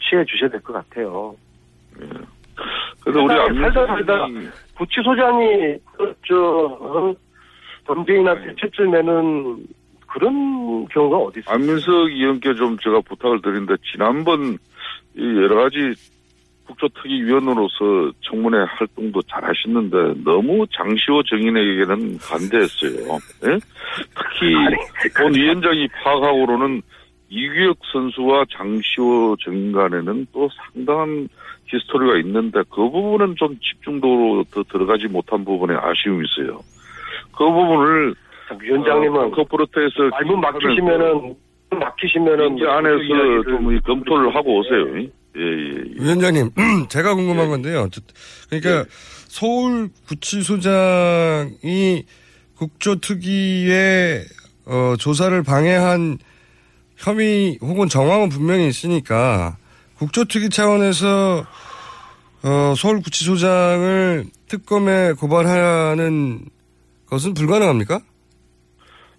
취해 0.00 0.24
주셔야 0.24 0.48
될 0.50 0.60
것 0.60 0.72
같아요. 0.74 1.34
그래서 3.02 3.20
우리 3.22 3.34
살다 3.60 3.86
살다 3.86 4.26
구치소장이 4.76 5.76
그, 5.96 6.14
저 6.28 6.36
어, 6.36 7.14
범죄인한테 7.86 8.54
채점내는 8.60 9.66
그런 10.06 10.86
경우가 10.88 11.16
어디 11.18 11.40
있어요? 11.40 11.54
안민석 11.54 11.92
의원께 11.92 12.54
좀 12.54 12.76
제가 12.78 13.00
부탁을 13.00 13.42
드리는데 13.42 13.74
지난번 13.90 14.58
이 15.16 15.22
여러 15.42 15.62
가지 15.64 15.76
국조특위위원으로서 16.70 18.12
청문회 18.22 18.58
활동도 18.68 19.22
잘 19.22 19.44
하셨는데 19.44 20.22
너무 20.24 20.66
장시호 20.72 21.22
정인에게는 21.24 22.18
반대했어요. 22.18 23.18
예? 23.44 23.58
특히 24.16 24.54
본 25.16 25.34
위원장이 25.34 25.88
파악하고로는 25.88 26.82
이규혁 27.28 27.78
선수와 27.92 28.44
장시호 28.50 29.36
정인 29.40 29.72
간에는 29.72 30.26
또 30.32 30.48
상당한 30.72 31.28
히스토리가 31.66 32.18
있는데 32.18 32.60
그 32.70 32.90
부분은 32.90 33.36
좀 33.36 33.56
집중도로 33.60 34.44
더 34.52 34.62
들어가지 34.64 35.06
못한 35.06 35.44
부분에 35.44 35.74
아쉬움이 35.74 36.26
있어요. 36.26 36.60
그 37.36 37.44
부분을 37.44 38.14
위원장님은 38.60 39.30
커프로트에서 39.30 40.08
말문 40.10 40.40
막히시면은 40.40 41.36
막히시면은 41.70 42.58
이 42.58 42.66
안에서 42.66 43.42
좀이 43.44 43.78
검토를 43.80 44.34
하고 44.34 44.58
오세요. 44.58 44.98
예, 44.98 45.08
예, 45.36 45.40
예. 45.40 46.02
위원장님, 46.04 46.50
제가 46.88 47.14
궁금한 47.14 47.48
건데요. 47.48 47.88
저- 47.92 48.00
그러니까 48.48 48.84
서울 49.28 49.88
구치소장이 50.08 52.04
국조특위의 52.56 54.24
어, 54.66 54.94
조사를 54.98 55.42
방해한 55.42 56.18
혐의 56.96 57.58
혹은 57.62 57.88
정황은 57.88 58.28
분명히 58.28 58.68
있으니까 58.68 59.56
국조특위 59.96 60.50
차원에서 60.50 61.46
어, 62.42 62.74
서울구치소장을 62.76 64.24
특검에 64.48 65.12
고발하는 65.12 66.40
것은 67.06 67.34
불가능합니까? 67.34 68.00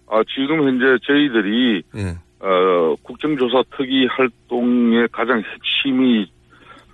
아, 0.08 0.20
지금 0.34 0.66
현재 0.68 0.84
저희들이 1.06 1.82
예. 1.96 2.18
어, 2.42 2.96
국정조사 3.02 3.62
특위 3.76 4.06
활동의 4.06 5.08
가장 5.12 5.42
핵심이 5.42 6.28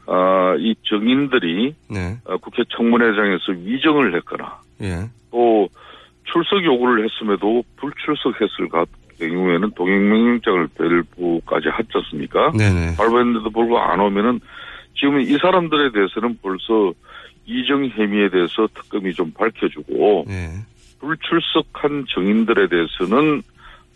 아, 0.06 0.54
이 0.58 0.74
정인들이 0.84 1.74
네. 1.90 2.16
어, 2.24 2.36
국회 2.38 2.62
청문회장에서 2.68 3.52
위정을 3.52 4.14
했거나 4.16 4.60
예. 4.82 5.08
또 5.30 5.68
출석 6.24 6.62
요구를 6.64 7.04
했음에도 7.04 7.62
불출석했을 7.76 8.68
가- 8.68 8.84
경우에는 9.18 9.70
동행명령장을 9.72 10.68
벨부까지 10.78 11.68
하지 11.70 11.88
않습니까? 11.92 12.52
네네. 12.52 12.94
발부했는데도 12.96 13.50
불구하고 13.50 13.92
안 13.92 13.98
오면은 14.00 14.38
지금 14.94 15.20
이 15.20 15.36
사람들에 15.38 15.90
대해서는 15.92 16.38
벌써 16.40 16.92
이정 17.44 17.84
혐의에 17.86 18.28
대해서 18.28 18.68
특검이 18.74 19.12
좀 19.14 19.32
밝혀주고 19.32 20.26
네. 20.28 20.50
불출석한 21.00 22.06
정인들에 22.08 22.68
대해서는 22.68 23.42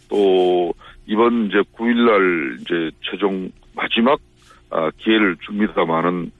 또 0.08 0.74
이번 1.06 1.46
이제 1.46 1.58
9일날 1.76 2.60
이제 2.60 2.90
최종 3.02 3.50
마지막 3.74 4.20
아, 4.70 4.90
기회를 4.98 5.36
줍니다마는 5.44 6.30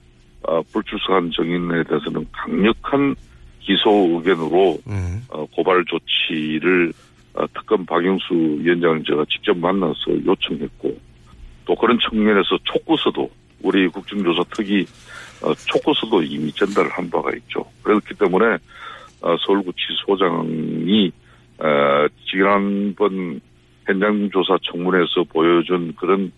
아, 0.47 0.61
불출석한 0.71 1.31
정인에 1.31 1.83
대해서는 1.83 2.25
강력한 2.31 3.15
기소 3.59 3.89
의견으로 3.89 4.77
네. 4.85 4.95
어, 5.29 5.45
고발 5.55 5.83
조치를 5.85 6.91
어, 7.33 7.45
특검 7.47 7.85
박영수 7.85 8.33
위원장을 8.59 9.03
제가 9.03 9.25
직접 9.29 9.57
만나서 9.57 10.25
요청했고 10.25 10.97
또 11.65 11.75
그런 11.75 11.97
측면에서 11.99 12.57
촉구서도 12.63 13.29
우리 13.61 13.87
국정조사 13.87 14.43
특위 14.55 14.85
어, 15.41 15.53
촉구서도 15.53 16.23
이미 16.23 16.51
전달한 16.51 17.09
바가 17.09 17.31
있죠. 17.37 17.65
그렇기 17.83 18.13
때문에 18.15 18.57
어, 19.21 19.37
서울구치소장이 19.45 21.11
어, 21.59 22.07
지난번 22.29 23.39
현장 23.85 24.29
조사 24.31 24.57
청문회에서 24.71 25.23
보여준 25.29 25.93
그런 25.99 26.31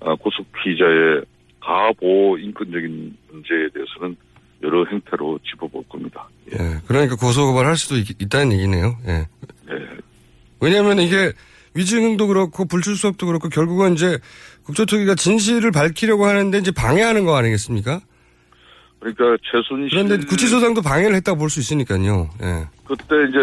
어, 0.00 0.16
구속 0.16 0.46
피의자의 0.52 1.22
가보 1.60 2.38
인권적인 2.38 3.16
문제에 3.30 3.68
대해서는 3.74 4.16
여러 4.62 4.84
행태로 4.84 5.38
짚어볼 5.50 5.84
겁니다. 5.88 6.28
예. 6.52 6.80
그러니까 6.86 7.16
고소고발할 7.16 7.76
수도 7.76 7.96
있, 7.96 8.28
다는 8.28 8.52
얘기네요. 8.52 8.96
예. 9.06 9.26
왜냐하면 10.60 10.98
이게 10.98 11.32
위증도 11.74 12.26
그렇고 12.26 12.64
불출석도 12.66 13.26
그렇고 13.26 13.48
결국은 13.48 13.94
이제 13.94 14.18
국조특위가 14.64 15.14
진실을 15.14 15.70
밝히려고 15.70 16.26
하는데 16.26 16.58
이제 16.58 16.70
방해하는 16.70 17.24
거 17.24 17.36
아니겠습니까? 17.36 18.00
그러니까 18.98 19.24
최순실 19.50 19.90
그런데 19.90 20.26
구치소장도 20.26 20.82
방해를 20.82 21.14
했다고 21.16 21.38
볼 21.38 21.48
수 21.48 21.60
있으니까요. 21.60 22.28
예. 22.42 22.66
그때 22.84 23.14
이제 23.28 23.38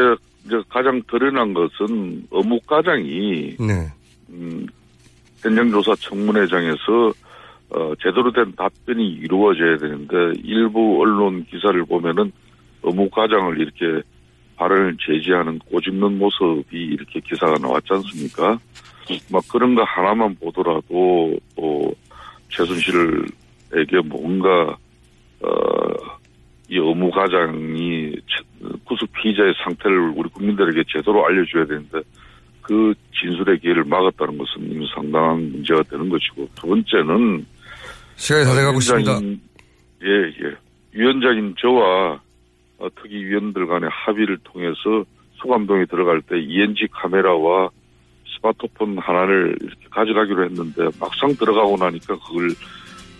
이제 0.48 0.62
가장 0.70 1.02
드러난 1.12 1.54
것은 1.54 2.26
어묵과장이 2.32 3.58
네. 3.60 3.88
음, 4.30 4.66
현장조사 5.42 5.94
청문회장에서 5.96 7.12
어, 7.70 7.94
제대로 8.02 8.32
된 8.32 8.54
답변이 8.56 9.06
이루어져야 9.10 9.78
되는데 9.78 10.16
일부 10.42 11.02
언론 11.02 11.46
기사를 11.46 11.84
보면은 11.86 12.32
어묵과장을 12.82 13.60
이렇게 13.60 14.02
발언을 14.56 14.96
제지하는 15.06 15.60
꼬집는 15.60 16.18
모습이 16.18 16.78
이렇게 16.78 17.20
기사가 17.20 17.56
나왔지 17.62 17.88
않습니까? 17.92 18.58
막 19.30 19.44
그런 19.50 19.76
거 19.76 19.84
하나만 19.84 20.36
보더라도 20.36 21.38
또 21.56 21.94
최순실에게 22.50 24.00
뭔가 24.06 24.78
어, 25.42 26.17
이 26.70 26.80
어무과장이 26.80 28.14
구속 28.84 29.12
피의자의 29.14 29.54
상태를 29.64 30.14
우리 30.16 30.30
국민들에게 30.30 30.84
제대로 30.92 31.26
알려줘야 31.26 31.66
되는데 31.66 32.02
그 32.62 32.94
진술의 33.18 33.60
기회를 33.60 33.86
막았다는 33.86 34.38
것은 34.38 34.70
이미 34.70 34.86
상당한 34.94 35.52
문제가 35.52 35.82
되는 35.84 36.10
것이고 36.10 36.50
두 36.56 36.68
번째는 36.68 37.46
시간이 38.16 38.46
다 38.46 38.54
돼가고 38.54 38.80
있습니다. 38.80 39.20
예, 40.04 40.10
예. 40.46 40.56
위원장인 40.92 41.56
저와 41.60 42.20
어, 42.80 42.88
특위위원들 43.02 43.66
간의 43.68 43.90
합의를 43.92 44.38
통해서 44.44 45.06
소감동에 45.36 45.86
들어갈 45.86 46.22
때 46.22 46.40
ENG 46.40 46.88
카메라와 46.92 47.70
스마트폰 48.36 48.98
하나를 48.98 49.56
이렇게 49.62 49.86
가져가기로 49.90 50.46
했는데 50.46 50.90
막상 51.00 51.34
들어가고 51.36 51.78
나니까 51.78 52.18
그걸 52.20 52.50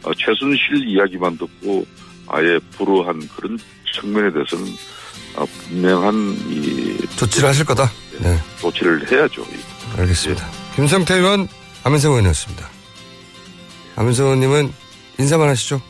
어, 0.06 0.14
최순실 0.14 0.88
이야기만 0.88 1.38
듣고 1.38 1.86
아예 2.28 2.60
불허한 2.78 3.28
그런 3.36 3.58
측면에 3.94 4.32
대해서는 4.32 4.66
아, 5.36 5.46
분명한 5.46 6.16
이 6.50 6.98
조치를 7.16 7.50
하실 7.50 7.66
거다. 7.66 7.92
네. 8.20 8.38
조치를 8.60 9.12
해야죠. 9.12 9.46
알겠습니다. 9.98 10.48
김성태 10.76 11.16
의원, 11.16 11.48
안민석 11.84 12.10
의원이었습니다. 12.10 12.70
안민석 13.96 14.24
의원님은 14.26 14.74
인사만 15.20 15.50
하시죠. 15.50 15.82